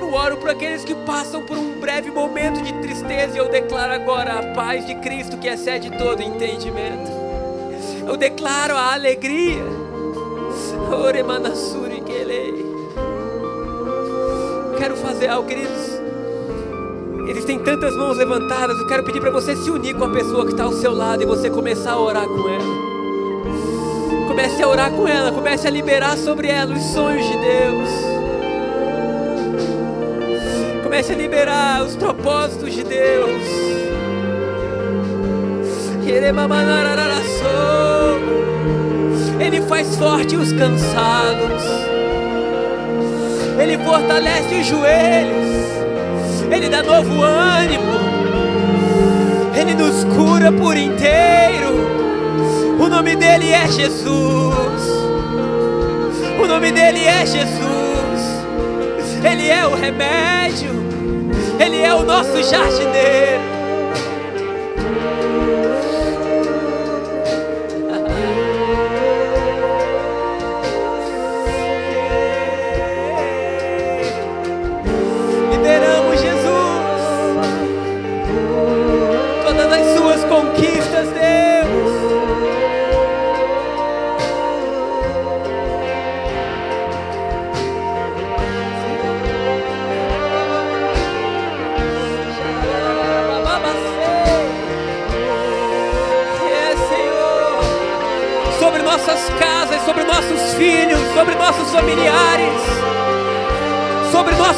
[0.07, 3.91] Eu oro por aqueles que passam por um breve momento de tristeza e eu declaro
[3.91, 7.11] agora a paz de Cristo que excede todo entendimento.
[8.07, 9.61] Eu declaro a alegria.
[14.77, 15.99] Quero fazer algo, queridos.
[17.27, 18.79] Existem tantas mãos levantadas.
[18.79, 21.21] Eu quero pedir para você se unir com a pessoa que está ao seu lado
[21.21, 24.25] e você começar a orar com ela.
[24.29, 28.06] Comece a orar com ela, comece a liberar sobre ela os sonhos de Deus.
[30.87, 33.43] Comece a liberar os propósitos de Deus.
[39.37, 41.61] Ele faz forte os cansados.
[43.61, 45.67] Ele fortalece os joelhos.
[46.49, 47.83] Ele dá novo ânimo.
[49.59, 51.75] Ele nos cura por inteiro.
[52.79, 54.81] O nome dele é Jesus.
[56.41, 57.76] O nome dele é Jesus.
[59.47, 60.71] Ele é o remédio,
[61.57, 63.56] Ele é o nosso jardineiro.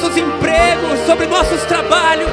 [0.10, 2.30] Nossos empregos, sobre nossos trabalhos,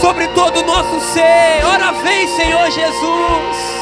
[0.00, 1.64] sobre todo o nosso ser.
[1.64, 3.75] Ora, vem, Senhor Jesus.